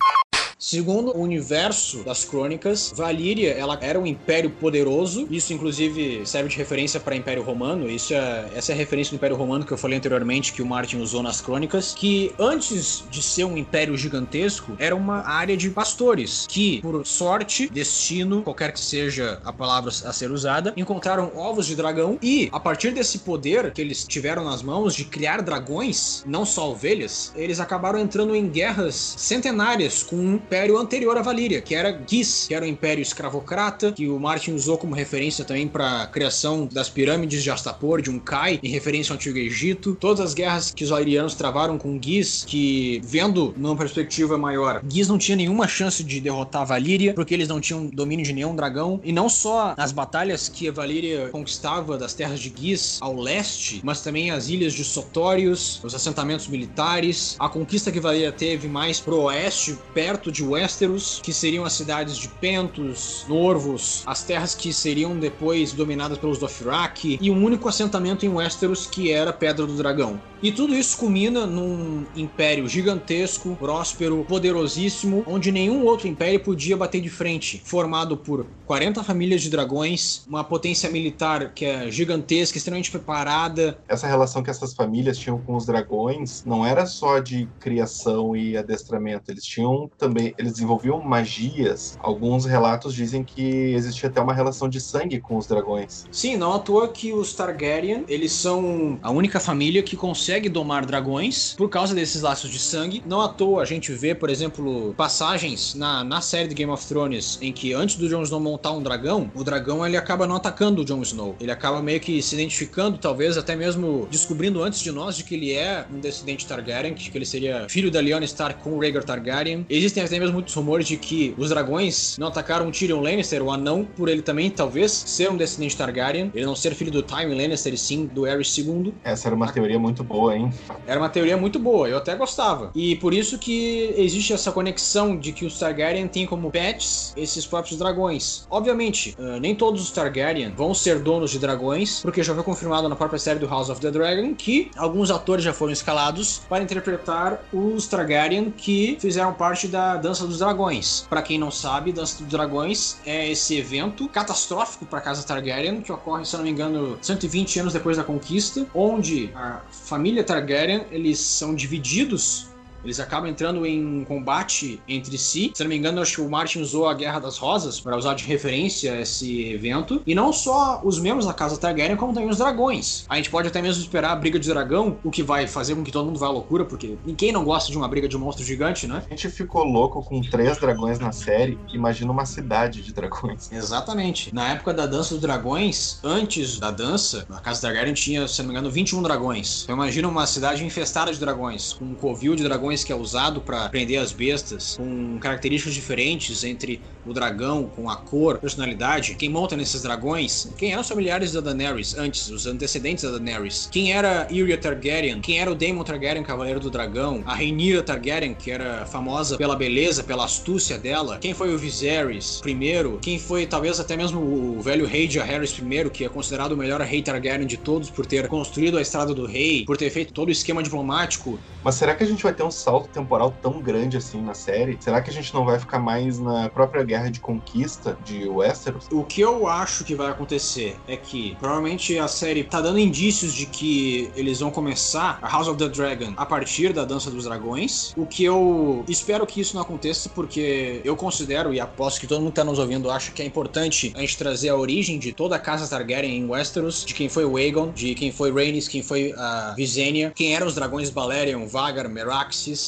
[0.60, 5.28] Segundo o universo das crônicas, Valíria ela era um império poderoso.
[5.30, 7.88] Isso inclusive serve de referência para o Império Romano.
[7.88, 10.66] Isso é, essa é a referência do Império Romano que eu falei anteriormente que o
[10.66, 15.70] Martin usou nas crônicas, que antes de ser um império gigantesco, era uma área de
[15.70, 21.68] pastores que, por sorte, destino, qualquer que seja a palavra a ser usada, encontraram ovos
[21.68, 26.24] de dragão e a partir desse poder que eles tiveram nas mãos de criar dragões,
[26.26, 31.76] não só ovelhas, eles acabaram entrando em guerras centenárias com império anterior a Valíria, que
[31.76, 36.04] era Gis, que era o império escravocrata, que o Martin usou como referência também para
[36.04, 39.98] a criação das pirâmides de Astapor, de Unkai, em referência ao Antigo Egito.
[40.00, 45.10] Todas as guerras que os valirianos travaram com Gis, que vendo numa perspectiva maior, Gis
[45.10, 48.56] não tinha nenhuma chance de derrotar a Valíria, porque eles não tinham domínio de nenhum
[48.56, 49.02] dragão.
[49.04, 53.82] E não só as batalhas que a Valíria conquistava das terras de Gis ao leste,
[53.84, 59.02] mas também as ilhas de Sotórios, os assentamentos militares, a conquista que Valíria teve mais
[59.02, 64.54] pro oeste, perto de de Westeros, que seriam as cidades de Pentos, Norvos, as terras
[64.54, 69.66] que seriam depois dominadas pelos Dothraki, e um único assentamento em Westeros que era Pedra
[69.66, 70.22] do Dragão.
[70.42, 77.02] E tudo isso culmina num império gigantesco, próspero, poderosíssimo, onde nenhum outro império podia bater
[77.02, 82.92] de frente, formado por 40 famílias de dragões, uma potência militar que é gigantesca, extremamente
[82.92, 83.80] preparada.
[83.88, 88.56] Essa relação que essas famílias tinham com os dragões não era só de criação e
[88.56, 91.96] adestramento, eles tinham também eles desenvolviam magias.
[92.00, 96.04] Alguns relatos dizem que existia até uma relação de sangue com os dragões.
[96.12, 100.86] Sim, não à toa que os Targaryen, eles são a única família que consegue domar
[100.86, 103.02] dragões por causa desses laços de sangue.
[103.06, 106.86] Não à toa a gente vê, por exemplo, passagens na, na série de Game of
[106.86, 110.36] Thrones em que antes do Jon Snow montar um dragão, o dragão ele acaba não
[110.36, 111.36] atacando o Jon Snow.
[111.40, 115.36] Ele acaba meio que se identificando, talvez até mesmo descobrindo antes de nós de que
[115.36, 119.04] ele é um descendente Targaryen, que ele seria filho da Lyanna Stark com o Rhaegar
[119.04, 119.66] Targaryen.
[119.70, 123.88] Existem até mesmo muitos rumores de que os dragões não atacaram Tyrion Lannister, o anão,
[123.96, 126.32] por ele também, talvez, ser um descendente Targaryen.
[126.34, 128.94] Ele não ser filho do Tywin Lannister, e sim do Aerys II.
[129.04, 130.52] Essa era uma teoria muito boa, hein?
[130.86, 132.72] Era uma teoria muito boa, eu até gostava.
[132.74, 137.46] E por isso que existe essa conexão de que os Targaryen têm como pets esses
[137.46, 138.46] próprios dragões.
[138.50, 142.90] Obviamente, uh, nem todos os Targaryen vão ser donos de dragões, porque já foi confirmado
[142.90, 146.64] na própria série do House of the Dragon que alguns atores já foram escalados para
[146.64, 151.06] interpretar os Targaryen que fizeram parte da Dança dos Dragões.
[151.10, 155.82] Para quem não sabe, Dança dos Dragões é esse evento catastrófico para a casa Targaryen
[155.82, 160.86] que ocorre, se não me engano, 120 anos depois da conquista, onde a família Targaryen
[160.92, 162.48] eles são divididos
[162.84, 165.52] Eles acabam entrando em combate entre si.
[165.54, 168.14] Se não me engano, acho que o Martin usou a Guerra das Rosas para usar
[168.14, 170.02] de referência esse evento.
[170.06, 173.06] E não só os membros da Casa Targaryen, como também os dragões.
[173.10, 175.84] A gente pode até mesmo esperar a briga de dragão, o que vai fazer com
[175.84, 178.20] que todo mundo vá à loucura, porque ninguém não gosta de uma briga de um
[178.20, 179.04] monstro gigante, né?
[179.06, 181.58] A gente ficou louco com três dragões na série.
[181.74, 183.52] Imagina uma cidade de dragões.
[183.52, 184.34] Exatamente.
[184.34, 188.48] Na época da Dança dos Dragões, antes da dança, a Casa Targaryen tinha, se não
[188.48, 189.64] me engano, 21 dragões.
[189.64, 193.42] Então imagina uma cidade infestada de dragões, com um covil de dragões que é usado
[193.42, 199.16] para prender as bestas, com características diferentes entre o dragão, com a cor, personalidade.
[199.16, 200.50] Quem monta nesses dragões?
[200.58, 203.70] Quem eram os familiares da Daenerys antes, os antecedentes da Daenerys?
[203.72, 205.22] Quem era Irya Targaryen?
[205.22, 207.24] Quem era o Daemon Targaryen, Cavaleiro do Dragão?
[207.26, 211.18] A Rhaenyra Targaryen, que era famosa pela beleza, pela astúcia dela?
[211.20, 213.00] Quem foi o Viserys primeiro?
[213.02, 216.58] Quem foi talvez até mesmo o velho rei de Harris I, que é considerado o
[216.58, 220.14] melhor rei Targaryen de todos por ter construído a Estrada do Rei, por ter feito
[220.14, 221.40] todo o esquema diplomático?
[221.64, 224.78] Mas será que a gente vai ter um salto temporal tão grande assim na série?
[224.80, 228.88] Será que a gente não vai ficar mais na própria guerra de conquista de Westeros?
[228.92, 233.34] O que eu acho que vai acontecer é que provavelmente a série tá dando indícios
[233.34, 237.26] de que eles vão começar a House of the Dragon a partir da Dança dos
[237.26, 237.94] Dragões.
[237.96, 242.20] O que eu espero que isso não aconteça porque eu considero e aposto que todo
[242.20, 245.12] mundo que tá nos ouvindo acha que é importante a gente trazer a origem de
[245.12, 248.68] toda a casa Targaryen em Westeros, de quem foi o Aegon, de quem foi Rhaenys,
[248.68, 251.88] quem foi a Visenya, quem eram os dragões Balerion, Vagar,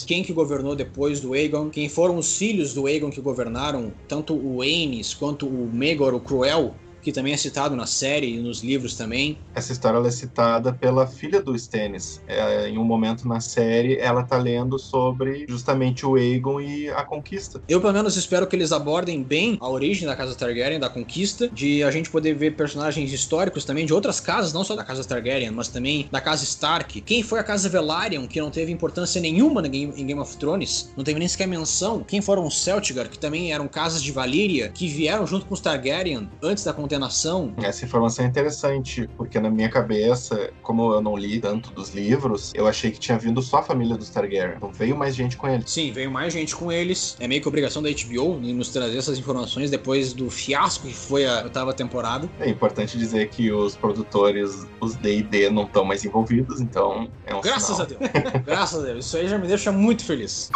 [0.05, 4.33] Quem que governou depois do Aegon, quem foram os filhos do Aegon que governaram tanto
[4.33, 8.63] o Aenys quanto o Megor, o Cruel, que também é citado na série e nos
[8.63, 9.37] livros também.
[9.55, 12.21] Essa história é citada pela filha do Stannis.
[12.27, 17.03] É, em um momento na série, ela tá lendo sobre justamente o Aegon e a
[17.03, 17.61] conquista.
[17.67, 21.49] Eu, pelo menos, espero que eles abordem bem a origem da Casa Targaryen, da conquista,
[21.49, 25.03] de a gente poder ver personagens históricos também de outras casas, não só da Casa
[25.03, 27.01] Targaryen, mas também da Casa Stark.
[27.01, 31.03] Quem foi a Casa Velaryon, que não teve importância nenhuma em Game of Thrones, não
[31.03, 32.03] teve nem sequer menção.
[32.03, 35.61] Quem foram os Celtigar, que também eram casas de Valíria, que vieram junto com os
[35.61, 37.53] Targaryen antes da condenação.
[37.61, 42.51] Essa informação é interessante, porque na minha cabeça, como eu não li tanto dos livros,
[42.55, 44.57] eu achei que tinha vindo só a família dos Targaryen.
[44.59, 45.69] Não veio mais gente com eles.
[45.69, 47.15] Sim, veio mais gente com eles.
[47.19, 51.27] É meio que obrigação da HBO nos trazer essas informações depois do fiasco que foi
[51.27, 52.27] a oitava temporada.
[52.39, 57.41] É importante dizer que os produtores, os D&D, não estão mais envolvidos, então é um
[57.41, 57.81] Graças sinal.
[57.81, 58.43] a Deus.
[58.45, 59.05] Graças a Deus.
[59.05, 60.49] Isso aí já me deixa muito feliz.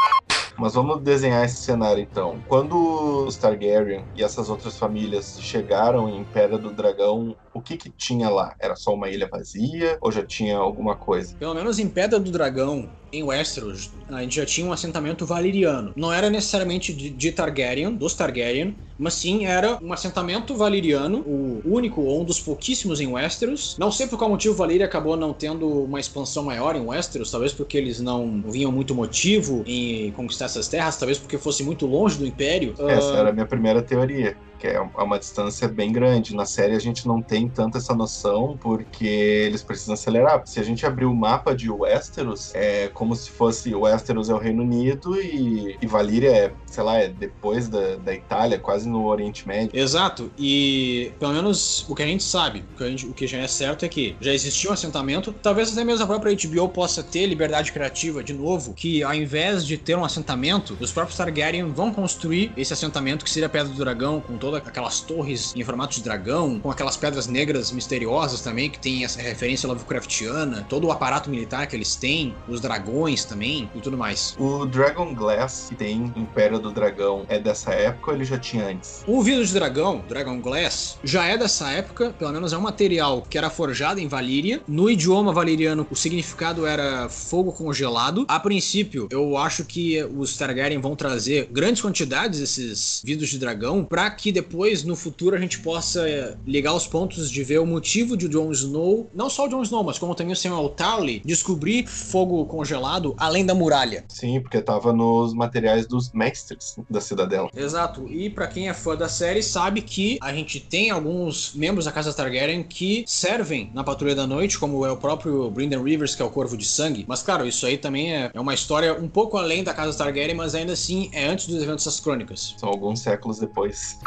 [0.58, 2.42] Mas vamos desenhar esse cenário então.
[2.48, 7.92] Quando os Targaryen e essas outras famílias chegaram em Pedra do Dragão, o que que
[7.92, 8.56] tinha lá?
[8.60, 11.36] Era só uma ilha vazia ou já tinha alguma coisa?
[11.40, 15.94] Pelo menos em Pedra do Dragão, em Westeros, a gente já tinha um assentamento valiriano.
[15.96, 21.62] Não era necessariamente de, de Targaryen, dos Targaryen, mas sim era um assentamento valiriano, o
[21.66, 23.76] único ou um dos pouquíssimos em Westeros.
[23.78, 27.52] Não sei por qual motivo Valyria acabou não tendo uma expansão maior em Westeros, talvez
[27.52, 32.18] porque eles não vinham muito motivo em conquistar essas terras, talvez porque fosse muito longe
[32.18, 32.74] do Império.
[32.88, 34.38] Essa Ah, era a minha primeira teoria.
[34.60, 36.36] Que é uma distância bem grande.
[36.36, 40.42] Na série a gente não tem tanto essa noção porque eles precisam acelerar.
[40.46, 44.38] Se a gente abrir o mapa de Westeros, é como se fosse Westeros é o
[44.38, 49.06] Reino Unido e, e Valíria é, sei lá, é depois da, da Itália, quase no
[49.06, 49.72] Oriente Médio.
[49.78, 53.40] Exato, e pelo menos o que a gente sabe, o que, gente- o que já
[53.40, 57.04] é certo é que já existia um assentamento, talvez até mesmo a própria HBO possa
[57.04, 61.72] ter liberdade criativa de novo, que ao invés de ter um assentamento, os próprios Targaryen
[61.72, 65.64] vão construir esse assentamento que seria a Pedra do Dragão, com todas aquelas torres em
[65.64, 70.88] formato de dragão, com aquelas pedras negras misteriosas também, que tem essa referência Lovecraftiana, todo
[70.88, 74.36] o aparato militar que eles têm, os dragões também e tudo mais.
[74.38, 78.68] O Dragon Glass que tem Império do Dragão é dessa época ou ele já tinha
[78.68, 79.02] antes?
[79.08, 83.22] O vidro de dragão, Dragon Glass, já é dessa época, pelo menos é um material
[83.22, 84.62] que era forjado em Valíria.
[84.68, 88.26] No idioma valiriano, o significado era fogo congelado.
[88.28, 93.86] A princípio, eu acho que os Targaryen vão trazer grandes quantidades desses vidros de dragão
[93.86, 98.18] para que depois, no futuro, a gente possa ligar os pontos de ver o motivo
[98.18, 101.88] de Jon Snow, não só o Jon Snow, mas como também o Samuel Tarly, descobrir
[101.88, 104.04] fogo congelado além da muralha.
[104.10, 107.50] Sim, porque tava nos materiais dos mestres da cidadela.
[107.56, 108.08] Exato.
[108.10, 111.92] E pra quem é fã da série sabe que a gente tem alguns membros da
[111.92, 116.22] casa Targaryen que servem na Patrulha da Noite, como é o próprio Brynden Rivers, que
[116.22, 117.06] é o Corvo de Sangue.
[117.08, 120.36] Mas claro, isso aí também é é uma história um pouco além da casa Targaryen,
[120.36, 122.56] mas ainda assim é antes dos eventos das crônicas.
[122.58, 124.00] São alguns séculos depois.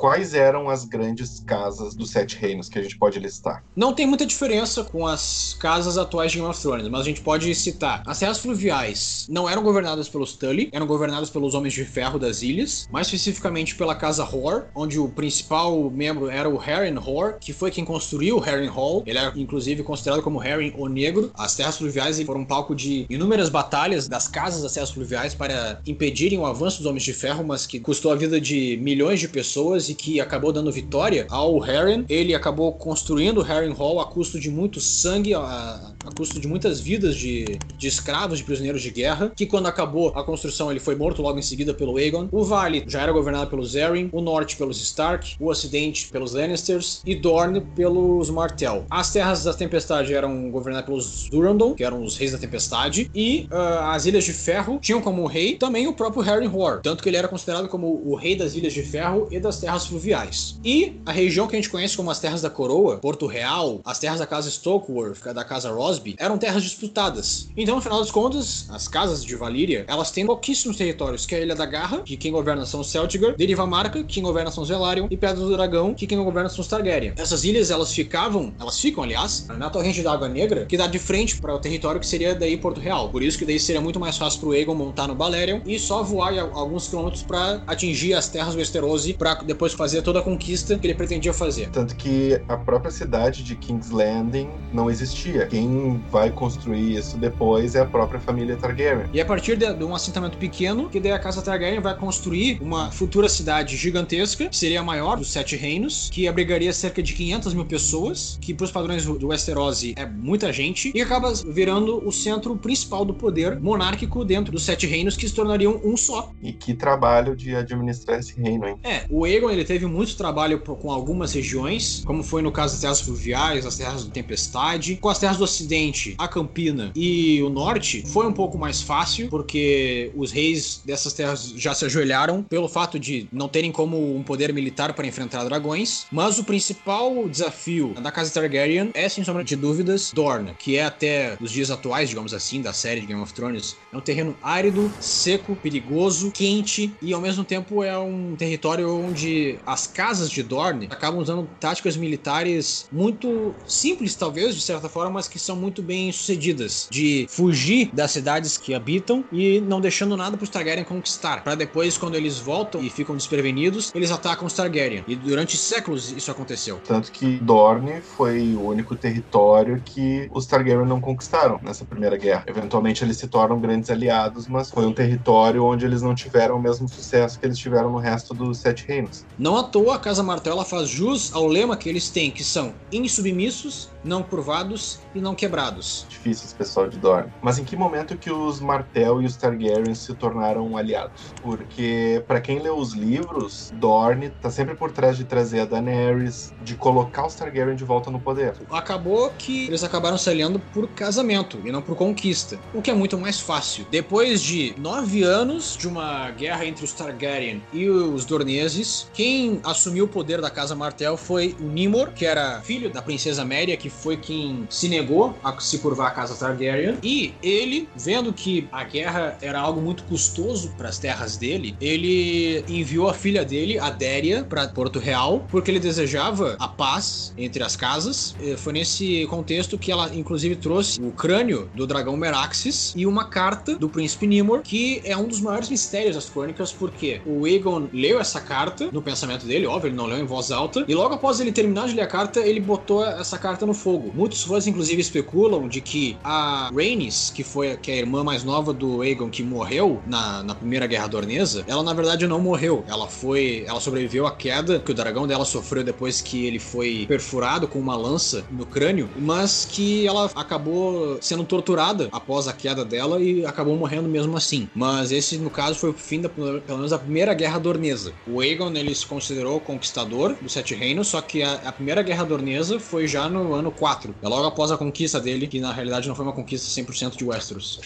[0.00, 3.62] Quais eram as grandes casas dos Sete Reinos que a gente pode listar?
[3.76, 7.20] Não tem muita diferença com as casas atuais de Game of Thrones, mas a gente
[7.20, 8.02] pode citar.
[8.06, 12.40] As terras fluviais não eram governadas pelos Tully, eram governadas pelos Homens de Ferro das
[12.40, 17.52] Ilhas, mais especificamente pela Casa Hor, onde o principal membro era o Harren Hor, que
[17.52, 19.02] foi quem construiu o Harren Hall.
[19.06, 21.30] Ele é inclusive considerado como Harren o Negro.
[21.34, 26.38] As terras fluviais foram palco de inúmeras batalhas das casas das terras fluviais para impedirem
[26.38, 29.89] o avanço dos Homens de Ferro, mas que custou a vida de milhões de pessoas
[29.90, 32.04] e que acabou dando vitória ao Harren.
[32.08, 36.46] Ele acabou construindo o Harren Hall a custo de muito sangue, a, a custo de
[36.46, 40.80] muitas vidas de, de escravos, de prisioneiros de guerra, que quando acabou a construção ele
[40.80, 42.28] foi morto logo em seguida pelo Aegon.
[42.30, 47.02] O Vale já era governado pelos Arryn, o Norte pelos Stark, o Ocidente pelos Lannisters
[47.04, 48.84] e Dorne pelos Martell.
[48.90, 53.48] As Terras da Tempestade eram governadas pelos Durandon, que eram os Reis da Tempestade, e
[53.50, 57.08] uh, as Ilhas de Ferro tinham como rei também o próprio Harry Hoare, tanto que
[57.08, 60.58] ele era considerado como o rei das Ilhas de Ferro e das Terras Fluviais.
[60.64, 63.98] E a região que a gente conhece como as Terras da Coroa, Porto Real, as
[63.98, 67.48] terras da Casa Stokeworth, da Casa Rosby, eram terras disputadas.
[67.56, 71.38] Então, no final das contas, as casas de Valíria, elas têm pouquíssimos territórios, que é
[71.38, 72.90] a Ilha da Garra, que quem governa são os
[73.36, 76.48] Deriva Marca, que quem governa são os Velaryon, e Pedra do Dragão, que quem governa
[76.48, 77.12] são os Targaryen.
[77.16, 80.98] Essas ilhas, elas ficavam, elas ficam, aliás, na torrente da Água Negra, que dá de
[80.98, 83.08] frente para o território que seria daí Porto Real.
[83.08, 86.02] Por isso que daí seria muito mais fácil pro Aegon montar no Balerion e só
[86.02, 90.86] voar alguns quilômetros para atingir as terras Westerosi para depois fazer toda a conquista que
[90.86, 91.68] ele pretendia fazer.
[91.70, 95.46] Tanto que a própria cidade de King's Landing não existia.
[95.46, 99.06] Quem vai construir isso depois é a própria família Targaryen.
[99.12, 102.58] E a partir de, de um assentamento pequeno, que daí a casa Targaryen vai construir
[102.60, 107.12] uma futura cidade gigantesca, que seria a maior dos Sete Reinos, que abrigaria cerca de
[107.12, 112.06] 500 mil pessoas, que para os padrões do Westerosi é muita gente, e acaba virando
[112.06, 116.32] o centro principal do poder monárquico dentro dos Sete Reinos, que se tornariam um só.
[116.42, 118.76] E que trabalho de administrar esse reino, hein?
[118.82, 122.80] É, o Aegon ele teve muito trabalho com algumas regiões, como foi no caso das
[122.80, 127.50] terras fluviais, as terras do Tempestade, com as terras do Ocidente, a Campina e o
[127.50, 132.68] Norte, foi um pouco mais fácil, porque os reis dessas terras já se ajoelharam pelo
[132.68, 137.94] fato de não terem como um poder militar para enfrentar dragões, mas o principal desafio
[138.00, 142.08] da casa Targaryen é, sem sombra de dúvidas, Dorne, que é até os dias atuais,
[142.08, 146.92] digamos assim, da série de Game of Thrones, é um terreno árido, seco, perigoso, quente
[147.02, 151.96] e ao mesmo tempo é um território onde as casas de Dorne acabam usando táticas
[151.96, 156.88] militares muito simples, talvez, de certa forma, mas que são muito bem sucedidas.
[156.90, 161.42] De fugir das cidades que habitam e não deixando nada para os Targaryen conquistar.
[161.42, 165.04] Para depois, quando eles voltam e ficam desprevenidos, eles atacam os Targaryen.
[165.06, 166.80] E durante séculos isso aconteceu.
[166.86, 172.44] Tanto que Dorne foi o único território que os Targaryen não conquistaram nessa primeira guerra.
[172.46, 176.62] Eventualmente eles se tornam grandes aliados, mas foi um território onde eles não tiveram o
[176.62, 179.24] mesmo sucesso que eles tiveram no resto dos Sete Reinos.
[179.40, 182.74] Não à toa a Casa Martela faz jus ao lema que eles têm, que são
[182.92, 186.04] insubmissos, não curvados e não quebrados.
[186.10, 187.32] Difícil esse pessoal de Dorne.
[187.40, 191.32] Mas em que momento que os Martell e os Targaryen se tornaram aliados?
[191.40, 196.52] Porque para quem leu os livros, Dorne tá sempre por trás de trazer a Daenerys,
[196.62, 198.52] de colocar os Targaryen de volta no poder.
[198.70, 202.94] Acabou que eles acabaram se aliando por casamento e não por conquista, o que é
[202.94, 203.86] muito mais fácil.
[203.90, 209.29] Depois de nove anos de uma guerra entre os Targaryen e os Dorneses, quem
[209.64, 213.76] assumiu o poder da Casa Martell foi o Nimor, que era filho da princesa Méria,
[213.76, 216.98] que foi quem se negou a se curvar à Casa Targaryen.
[217.02, 222.64] E ele, vendo que a guerra era algo muito custoso para as terras dele, ele
[222.68, 227.62] enviou a filha dele, a Déria, para Porto Real, porque ele desejava a paz entre
[227.62, 228.34] as casas.
[228.58, 233.76] Foi nesse contexto que ela, inclusive, trouxe o crânio do dragão Meraxes e uma carta
[233.76, 238.20] do príncipe Nimor, que é um dos maiores mistérios das crônicas, porque o Aegon leu
[238.20, 241.40] essa carta no pensamento dele, óbvio, ele não leu em voz alta, e logo após
[241.40, 244.12] ele terminar de ler a carta, ele botou essa carta no fogo.
[244.14, 248.44] Muitos fãs, inclusive, especulam de que a Rhaenys, que foi que é a irmã mais
[248.44, 252.84] nova do Aegon, que morreu na, na primeira guerra dornesa, ela na verdade não morreu.
[252.86, 253.64] Ela foi.
[253.66, 257.78] Ela sobreviveu à queda que o dragão dela sofreu depois que ele foi perfurado com
[257.78, 263.44] uma lança no crânio, mas que ela acabou sendo torturada após a queda dela e
[263.44, 264.68] acabou morrendo mesmo assim.
[264.74, 268.12] Mas esse, no caso, foi o fim da, pelo menos, da primeira guerra dornesa.
[268.26, 272.24] O Aegon ele se considerou conquistador dos Sete Reinos, só que a, a primeira guerra
[272.24, 274.14] dornesa foi já no ano 4.
[274.22, 277.24] É logo após a conquista dele, que na realidade não foi uma conquista 100% de
[277.24, 277.80] Westeros.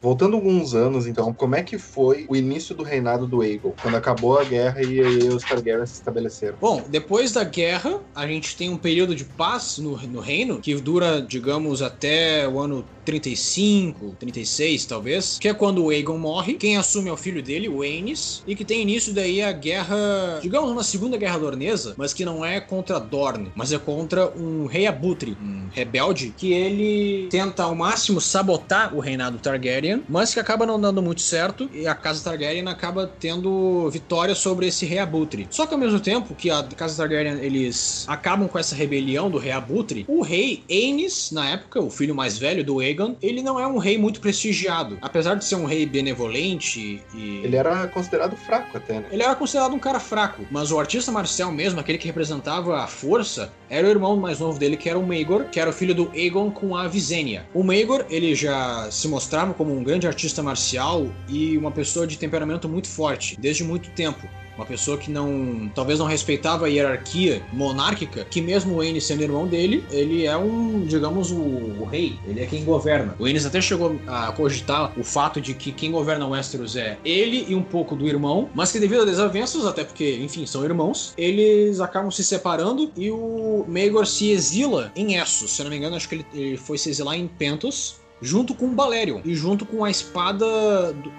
[0.00, 3.74] Voltando alguns anos, então, como é que foi o início do reinado do Aegon?
[3.82, 6.56] Quando acabou a guerra e os Targaryen se estabeleceram?
[6.60, 10.74] Bom, depois da guerra, a gente tem um período de paz no, no reino que
[10.76, 16.54] dura, digamos, até o ano 35, 36 talvez, que é quando o Aegon morre.
[16.54, 19.96] Quem assume é o filho dele, o Aenys, e que tem início daí a guerra,
[20.42, 24.66] digamos, uma segunda guerra dornesa, mas que não é contra Dorne, mas é contra um
[24.66, 30.40] rei abutre, um rebelde, que ele tenta ao máximo sabotar o reinado Targaryen, mas que
[30.40, 34.98] acaba não dando muito certo e a casa Targaryen acaba tendo vitória sobre esse rei
[34.98, 35.46] abutre.
[35.50, 39.38] Só que ao mesmo tempo que a casa Targaryen eles acabam com essa rebelião do
[39.38, 43.42] rei abutre, o rei Aenys, na época, o filho mais velho do Aegon, Aegon, ele
[43.42, 44.98] não é um rei muito prestigiado.
[45.00, 47.40] Apesar de ser um rei benevolente e.
[47.44, 49.06] Ele era considerado fraco até, né?
[49.10, 50.46] Ele era considerado um cara fraco.
[50.50, 54.58] Mas o artista marcial mesmo, aquele que representava a força, era o irmão mais novo
[54.58, 57.46] dele, que era o Maegor, que era o filho do Aegon com a Visenya.
[57.54, 62.18] O Maegor, ele já se mostrava como um grande artista marcial e uma pessoa de
[62.18, 67.40] temperamento muito forte, desde muito tempo uma pessoa que não talvez não respeitava a hierarquia
[67.52, 72.18] monárquica, que mesmo o Aenys sendo irmão dele, ele é um, digamos, o, o, rei,
[72.26, 73.14] ele é quem governa.
[73.20, 77.46] O Aenys até chegou a cogitar o fato de que quem governa Westeros é ele
[77.48, 81.14] e um pouco do irmão, mas que devido a desavenças, até porque, enfim, são irmãos,
[81.16, 85.52] eles acabam se separando e o Maegor se exila em Essos.
[85.52, 88.66] Se não me engano, acho que ele, ele foi se exilar em Pentos, junto com
[88.66, 90.46] o Balerion e junto com a espada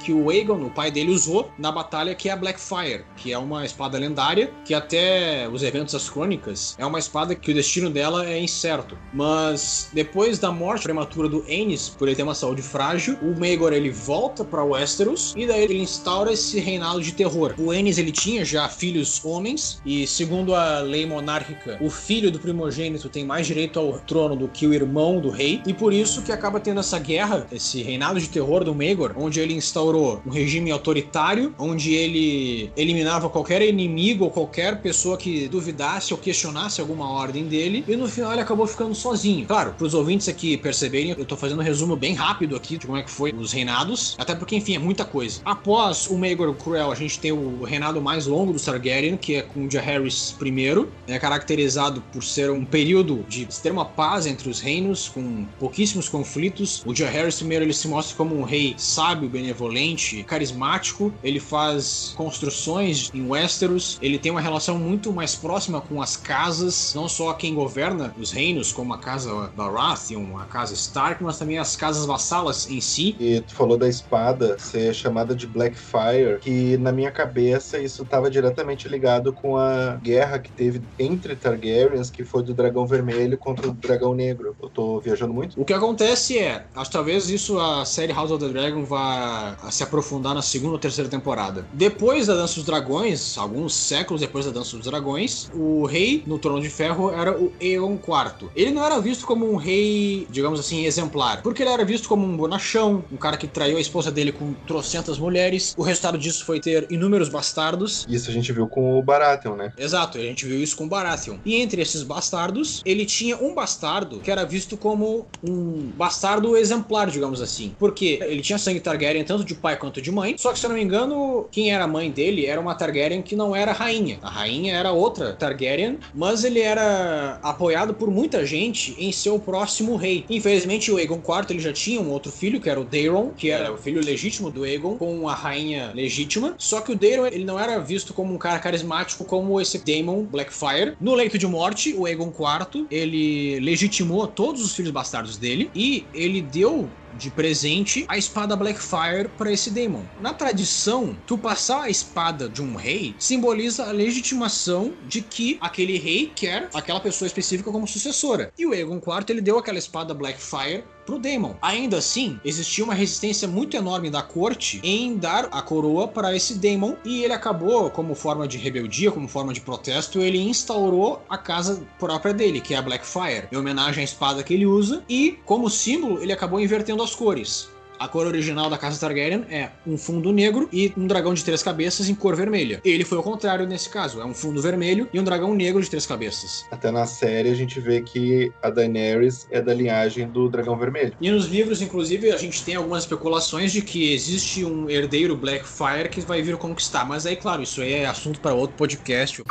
[0.04, 3.38] que o Aegon, o pai dele, usou na batalha que é a Blackfire, que é
[3.38, 7.90] uma espada lendária que até os eventos das crônicas é uma espada que o destino
[7.90, 8.98] dela é incerto.
[9.14, 13.74] Mas depois da morte prematura do Aenys, por ele ter uma saúde frágil, o Maegor
[13.74, 17.54] ele volta para Westeros e daí ele instaura esse reinado de terror.
[17.58, 22.40] O Aenys ele tinha já filhos homens e segundo a lei monárquica, o filho do
[22.40, 26.22] primogênito tem mais direito ao trono do que o irmão do rei e por isso
[26.22, 30.30] que acaba tendo essa guerra, esse reinado de terror do Maegor, onde ele instaurou um
[30.30, 37.12] regime autoritário, onde ele eliminava qualquer inimigo ou qualquer pessoa que duvidasse ou questionasse alguma
[37.12, 39.46] ordem dele, e no final ele acabou ficando sozinho.
[39.46, 42.86] Claro, para os ouvintes aqui perceberem, eu tô fazendo um resumo bem rápido aqui de
[42.86, 45.42] como é que foi os reinados, até porque, enfim, é muita coisa.
[45.44, 49.42] Após o Maegor Cruel, a gente tem o reinado mais longo do Targaryen, que é
[49.42, 54.60] com o Jaehaerys I, é caracterizado por ser um período de extrema paz entre os
[54.60, 59.30] reinos, com pouquíssimos conflitos, o John Harris primeiro ele se mostra como um rei sábio,
[59.30, 61.14] benevolente, carismático.
[61.24, 63.98] Ele faz construções em Westeros.
[64.02, 68.32] Ele tem uma relação muito mais próxima com as casas, não só quem governa os
[68.32, 73.16] reinos, como a casa Baratheon, a casa Stark, mas também as casas vassalas em si.
[73.20, 78.30] E tu falou da espada ser chamada de Blackfire, que na minha cabeça isso estava
[78.30, 83.68] diretamente ligado com a guerra que teve entre Targaryens, que foi do Dragão Vermelho contra
[83.68, 84.56] o Dragão Negro.
[84.62, 85.60] Eu tô viajando muito?
[85.60, 89.58] O que acontece é, Acho que talvez isso a série House of the Dragon vá
[89.72, 91.68] se aprofundar na segunda ou terceira temporada.
[91.74, 96.38] Depois da Dança dos Dragões, alguns séculos depois da Dança dos Dragões, o rei no
[96.38, 98.50] Trono de Ferro era o Aegon IV.
[98.56, 102.26] Ele não era visto como um rei, digamos assim, exemplar, porque ele era visto como
[102.26, 105.74] um bonachão, um cara que traiu a esposa dele com trocentas mulheres.
[105.76, 108.06] O resultado disso foi ter inúmeros bastardos.
[108.08, 109.74] Isso a gente viu com o Baratheon, né?
[109.78, 111.38] Exato, a gente viu isso com o Baratheon.
[111.46, 117.10] E entre esses bastardos, ele tinha um bastardo que era visto como um bastardo exemplar,
[117.10, 117.74] digamos assim.
[117.80, 120.36] Porque ele tinha sangue Targaryen tanto de pai quanto de mãe.
[120.38, 123.22] Só que, se eu não me engano, quem era a mãe dele era uma Targaryen
[123.22, 124.20] que não era rainha.
[124.22, 129.40] A rainha era outra Targaryen, mas ele era apoiado por muita gente em ser o
[129.40, 130.26] próximo rei.
[130.30, 133.50] Infelizmente, o Aegon IV ele já tinha um outro filho, que era o Daeron, que
[133.50, 136.56] era o filho legítimo do Aegon, com a rainha legítima.
[136.58, 140.24] Só que o Daeron ele não era visto como um cara carismático como esse Daemon
[140.24, 140.96] Blackfire.
[141.00, 146.06] No leito de morte, o Aegon IV ele legitimou todos os filhos bastardos dele e
[146.14, 150.04] ele deu de presente a espada Blackfire para esse Daemon.
[150.22, 155.98] Na tradição, tu passar a espada de um rei simboliza a legitimação de que aquele
[155.98, 158.52] rei quer aquela pessoa específica como sucessora.
[158.58, 161.56] E o Aegon IV ele deu aquela espada Blackfire pro Daemon.
[161.60, 166.60] Ainda assim, existia uma resistência muito enorme da corte em dar a coroa para esse
[166.60, 171.36] Daemon e ele acabou, como forma de rebeldia, como forma de protesto, ele instaurou a
[171.36, 175.40] casa própria dele, que é a Blackfire, em homenagem à espada que ele usa e,
[175.46, 177.70] como símbolo, ele acabou invertendo as cores.
[178.00, 181.62] A cor original da Casa Targaryen é um fundo negro e um dragão de três
[181.62, 182.80] cabeças em cor vermelha.
[182.86, 185.90] Ele foi o contrário nesse caso, é um fundo vermelho e um dragão negro de
[185.90, 186.66] três cabeças.
[186.72, 191.14] Até na série a gente vê que a Daenerys é da linhagem do dragão vermelho.
[191.20, 196.08] E nos livros, inclusive, a gente tem algumas especulações de que existe um herdeiro Blackfire
[196.10, 199.44] que vai vir conquistar, mas aí, claro, isso aí é assunto para outro podcast.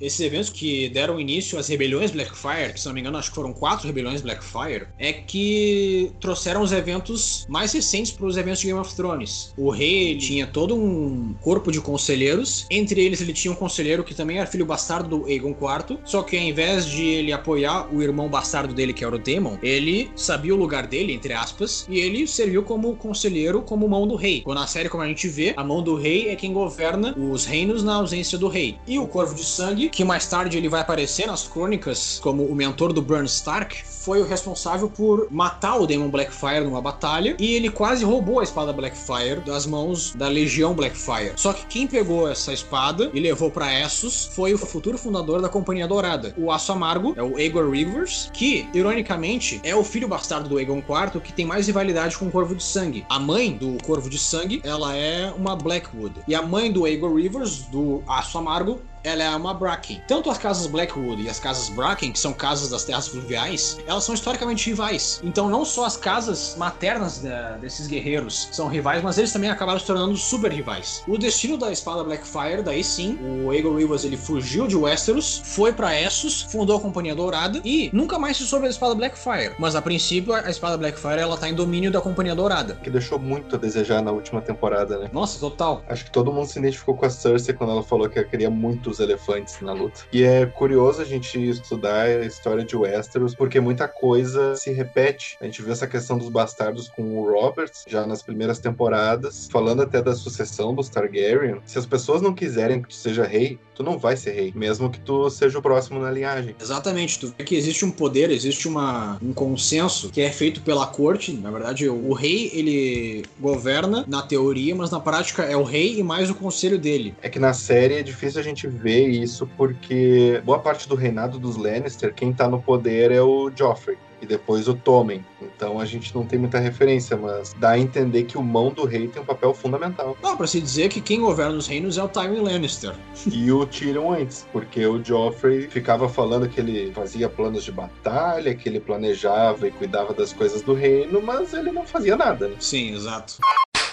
[0.00, 3.34] Esses eventos que deram início às rebeliões Blackfire, que se não me engano acho que
[3.34, 8.66] foram quatro rebeliões Blackfire, é que trouxeram os eventos mais recentes para os eventos de
[8.66, 9.52] Game of Thrones.
[9.56, 14.14] O rei tinha todo um corpo de conselheiros, entre eles ele tinha um conselheiro que
[14.14, 18.02] também era filho bastardo do Aegon IV, só que ao invés de ele apoiar o
[18.02, 21.98] irmão bastardo dele, que era o Daemon, ele sabia o lugar dele, entre aspas, e
[21.98, 24.42] ele serviu como conselheiro, como mão do rei.
[24.42, 27.44] Quando na série, como a gente vê, a mão do rei é quem governa os
[27.44, 28.76] reinos na ausência do rei.
[28.86, 32.54] E o Corvo de Sangue, que mais tarde ele vai aparecer nas crônicas como o
[32.54, 37.54] mentor do Bran Stark, foi o responsável por matar o Demon Blackfire numa batalha e
[37.54, 41.32] ele quase roubou a espada Blackfire das mãos da Legião Blackfire.
[41.36, 45.48] Só que quem pegou essa espada e levou para Essos foi o futuro fundador da
[45.50, 50.48] Companhia Dourada, o Aço Amargo, é o Aegor Rivers, que, ironicamente, é o filho bastardo
[50.48, 53.04] do Aegon IV que tem mais rivalidade com o Corvo de Sangue.
[53.10, 56.14] A mãe do Corvo de Sangue, ela é uma Blackwood.
[56.26, 60.00] E a mãe do Aegor Rivers, do Aço Amargo, ela é uma Bracken.
[60.06, 64.04] Tanto as casas Blackwood e as casas Bracken, que são casas das terras fluviais, elas
[64.04, 65.20] são historicamente rivais.
[65.22, 69.78] Então, não só as casas maternas da, desses guerreiros são rivais, mas eles também acabaram
[69.78, 71.02] se tornando super rivais.
[71.06, 75.72] O destino da espada Blackfire, daí sim, o Aegon Rivers ele fugiu de Westeros, foi
[75.72, 79.54] para Essos, fundou a Companhia Dourada e nunca mais se soube da espada Blackfire.
[79.58, 82.74] Mas a princípio, a espada Blackfire ela tá em domínio da Companhia Dourada.
[82.82, 85.10] Que deixou muito a desejar na última temporada, né?
[85.12, 85.82] Nossa, total.
[85.88, 88.50] Acho que todo mundo se identificou com a Cersei quando ela falou que ela queria
[88.50, 90.00] muito os elefantes na luta.
[90.12, 95.36] E é curioso a gente estudar a história de Westeros, porque muita coisa se repete.
[95.40, 99.82] A gente viu essa questão dos bastardos com o Roberts já nas primeiras temporadas, falando
[99.82, 101.60] até da sucessão dos Targaryen.
[101.64, 104.90] Se as pessoas não quiserem que tu seja rei, tu não vai ser rei, mesmo
[104.90, 106.56] que tu seja o próximo na linhagem.
[106.60, 110.86] Exatamente, tu vê que existe um poder, existe uma, um consenso que é feito pela
[110.86, 111.32] corte.
[111.32, 115.98] Na verdade, o, o rei ele governa na teoria, mas na prática é o rei
[115.98, 117.14] e mais o conselho dele.
[117.22, 121.38] É que na série é difícil a gente ver isso porque boa parte do reinado
[121.38, 125.24] dos Lannister, quem tá no poder é o Joffrey e depois o Tommen.
[125.40, 128.84] Então a gente não tem muita referência, mas dá a entender que o mão do
[128.84, 130.16] rei tem um papel fundamental.
[130.22, 132.94] Dá pra se dizer que quem governa os reinos é o Tywin Lannister.
[133.30, 138.54] E o Tyrion antes, porque o Joffrey ficava falando que ele fazia planos de batalha,
[138.54, 142.48] que ele planejava e cuidava das coisas do reino, mas ele não fazia nada.
[142.48, 142.56] Né?
[142.58, 143.38] Sim, exato.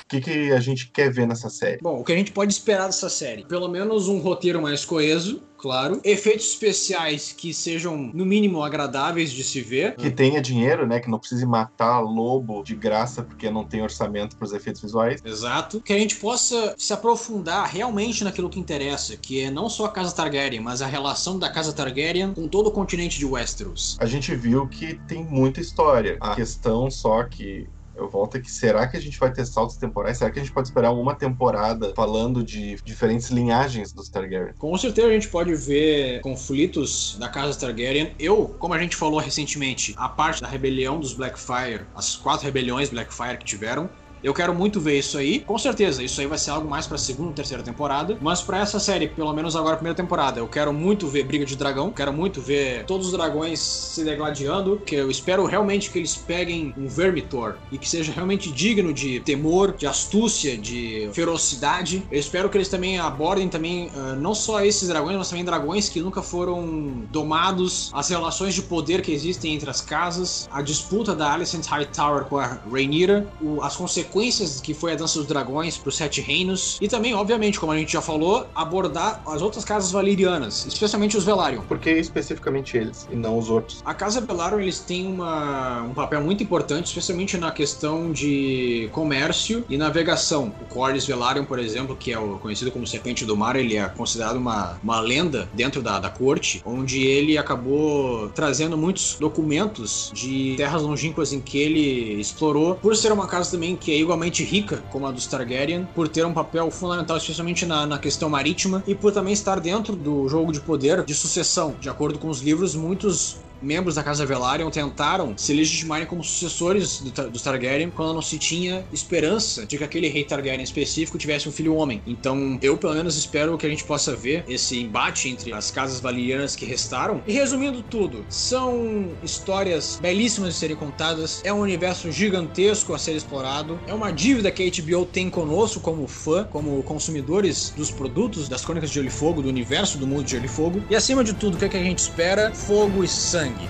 [0.06, 1.80] O que, que a gente quer ver nessa série?
[1.82, 3.44] Bom, o que a gente pode esperar dessa série?
[3.44, 6.00] Pelo menos um roteiro mais coeso, claro.
[6.04, 9.96] Efeitos especiais que sejam, no mínimo, agradáveis de se ver.
[9.96, 11.00] Que tenha dinheiro, né?
[11.00, 15.24] Que não precise matar lobo de graça porque não tem orçamento para os efeitos visuais.
[15.26, 15.82] Exato.
[15.82, 19.90] Que a gente possa se aprofundar realmente naquilo que interessa, que é não só a
[19.90, 23.98] Casa Targaryen, mas a relação da Casa Targaryen com todo o continente de Westeros.
[24.00, 26.18] A gente viu que tem muita história.
[26.22, 27.68] A questão só que
[27.98, 28.52] eu volto aqui.
[28.52, 30.18] Será que a gente vai ter saltos temporais?
[30.18, 34.54] Será que a gente pode esperar uma temporada falando de diferentes linhagens dos Targaryen?
[34.58, 38.14] Com certeza a gente pode ver conflitos da casa Targaryen.
[38.20, 42.90] Eu, como a gente falou recentemente, a parte da rebelião dos Blackfire, as quatro rebeliões
[42.90, 43.90] Blackfire que tiveram,
[44.26, 45.42] eu quero muito ver isso aí.
[45.42, 48.18] Com certeza, isso aí vai ser algo mais pra segunda, terceira temporada.
[48.20, 51.56] Mas para essa série, pelo menos agora primeira temporada, eu quero muito ver Briga de
[51.56, 51.92] Dragão.
[51.92, 54.82] Quero muito ver todos os dragões se degladiando.
[54.84, 59.20] Que eu espero realmente que eles peguem um Vermitor e que seja realmente digno de
[59.20, 62.04] temor, de astúcia, de ferocidade.
[62.12, 65.88] Eu espero que eles também abordem também uh, não só esses dragões, mas também dragões
[65.88, 71.14] que nunca foram domados, as relações de poder que existem entre as casas, a disputa
[71.14, 75.28] da Alicent Hightower com a Rhaenyra, o, as consequências consequências que foi a Dança dos
[75.28, 79.42] Dragões para os Sete Reinos e também, obviamente, como a gente já falou, abordar as
[79.42, 81.64] outras casas valerianas, especialmente os Velaryon.
[81.64, 83.82] Por que especificamente eles e não os outros?
[83.84, 89.66] A casa Velaryon eles têm uma, um papel muito importante, especialmente na questão de comércio
[89.70, 90.54] e navegação.
[90.62, 93.86] O Corlys Velaryon, por exemplo, que é o conhecido como Serpente do Mar, ele é
[93.90, 100.54] considerado uma, uma lenda dentro da, da corte, onde ele acabou trazendo muitos documentos de
[100.56, 104.78] terras longínquas em que ele explorou, por ser uma casa também que é igualmente rica
[104.92, 108.96] como a dos Targaryen, por ter um papel fundamental, especialmente na, na questão marítima, e
[108.96, 111.76] por também estar dentro do jogo de poder de sucessão.
[111.80, 117.02] De acordo com os livros, muitos membros da Casa Velaryon tentaram se legitimarem como sucessores
[117.02, 121.48] do, dos Targaryen quando não se tinha esperança de que aquele rei Targaryen específico tivesse
[121.48, 122.02] um filho homem.
[122.06, 126.00] Então, eu pelo menos espero que a gente possa ver esse embate entre as casas
[126.00, 127.22] valerianas que restaram.
[127.28, 133.16] E resumindo tudo, são histórias belíssimas de serem contadas, é um universo gigantesco a ser
[133.16, 138.48] explorado, é uma dívida que a HBO tem conosco como fã, como consumidores dos produtos
[138.48, 140.84] das Crônicas de Gelo e Fogo, do universo do mundo de Gelo e Fogo.
[140.90, 142.54] E acima de tudo, o que, é que a gente espera?
[142.54, 143.70] Fogo e sangue Танги.